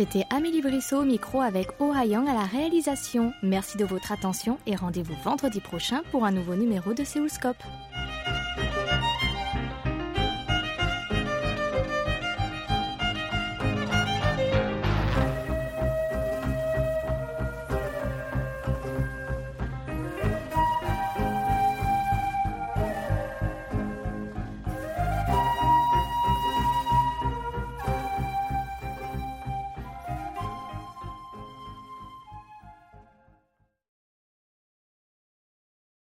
C'était 0.00 0.24
Amélie 0.30 0.62
Brissot 0.62 1.00
au 1.00 1.04
micro 1.04 1.42
avec 1.42 1.68
Oh 1.78 1.92
Yang 1.92 2.30
à 2.30 2.32
la 2.32 2.46
réalisation. 2.46 3.34
Merci 3.42 3.76
de 3.76 3.84
votre 3.84 4.12
attention 4.12 4.56
et 4.66 4.74
rendez-vous 4.74 5.12
vendredi 5.22 5.60
prochain 5.60 6.00
pour 6.10 6.24
un 6.24 6.30
nouveau 6.30 6.54
numéro 6.54 6.94
de 6.94 7.04
Séoulscope. 7.04 7.62